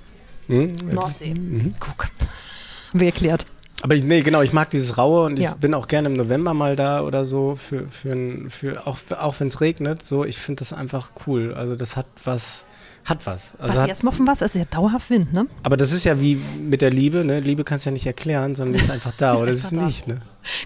Hm? 0.49 0.69
Nordsee. 0.93 1.35
Mhm. 1.35 1.75
Guck. 1.81 2.09
Wir 2.93 3.07
erklärt. 3.07 3.47
Aber 3.81 3.95
ich, 3.97 4.05
nee, 4.05 4.21
genau, 4.21 4.43
ich 4.43 4.53
mag 4.53 4.71
dieses 4.71 4.99
Raue 4.99 5.25
und 5.25 5.39
ich 5.39 5.45
ja. 5.47 5.55
bin 5.55 5.75
auch 5.75 5.89
gerne 5.89 6.09
im 6.09 6.15
November 6.15 6.55
mal 6.55 6.77
da 6.77 7.03
oder 7.03 7.25
so, 7.25 7.57
für, 7.57 7.89
für, 7.89 8.11
ein, 8.11 8.51
für 8.51 8.87
auch, 8.87 8.99
auch 9.19 9.41
wenn 9.41 9.49
es 9.49 9.61
regnet, 9.61 10.03
so, 10.03 10.25
ich 10.25 10.37
finde 10.37 10.61
das 10.61 10.73
einfach 10.73 11.11
cool. 11.27 11.55
Also 11.55 11.75
das 11.75 11.97
hat 11.97 12.07
was, 12.23 12.65
hat 13.05 13.27
was. 13.27 13.55
Also 13.59 13.75
was 13.75 13.81
hat, 13.81 13.89
jetzt 13.89 14.05
mal 14.05 14.13
von 14.13 14.27
was? 14.27 14.41
Es 14.41 14.55
ist 14.55 14.61
ja 14.61 14.67
dauerhaft 14.67 15.11
Wind, 15.11 15.33
ne? 15.33 15.47
Aber 15.65 15.77
das 15.77 15.91
ist 15.91 16.05
ja 16.05 16.21
wie 16.21 16.39
mit 16.61 16.81
der 16.81 16.91
Liebe, 16.91 17.25
ne? 17.25 17.41
Liebe 17.41 17.65
kannst 17.65 17.87
du 17.87 17.91
ja 17.91 17.95
nicht 17.95 18.07
erklären, 18.07 18.55
sondern 18.55 18.77
die 18.77 18.85
ist 18.85 18.91
einfach 18.93 19.15
da, 19.17 19.35
ist 19.35 19.43
oder 19.43 19.51
ist 19.51 19.73
da. 19.73 19.77
nicht, 19.77 20.07
ne? 20.07 20.21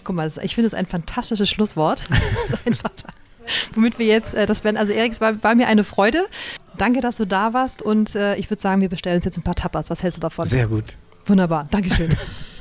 Guck 0.05 0.16
mal, 0.16 0.31
ich 0.42 0.55
finde 0.55 0.66
es 0.66 0.74
ein 0.74 0.87
fantastisches 0.87 1.48
Schlusswort. 1.48 2.02
ist 2.44 2.66
einfach 2.66 2.90
da. 3.02 3.09
Womit 3.75 3.99
wir 3.99 4.07
jetzt, 4.07 4.35
äh, 4.35 4.47
das 4.47 4.65
werden, 4.65 4.77
also 4.77 4.93
Erik, 4.93 5.13
es 5.13 5.21
war, 5.21 5.43
war 5.43 5.55
mir 5.55 5.69
eine 5.69 5.85
Freude. 5.85 6.25
Danke, 6.77 7.01
dass 7.01 7.17
du 7.17 7.27
da 7.27 7.53
warst 7.53 7.83
und 7.83 8.15
äh, 8.15 8.37
ich 8.37 8.51
würde 8.51 8.61
sagen, 8.61 8.81
wir 8.81 8.89
bestellen 8.89 9.17
uns 9.17 9.25
jetzt 9.25 9.39
ein 9.39 9.43
paar 9.43 9.55
Tapas. 9.55 9.91
Was 9.91 10.03
hältst 10.03 10.19
du 10.19 10.21
davon? 10.21 10.47
Sehr 10.47 10.69
gut. 10.69 10.97
Wunderbar, 11.27 11.67
Dankeschön. 11.71 12.11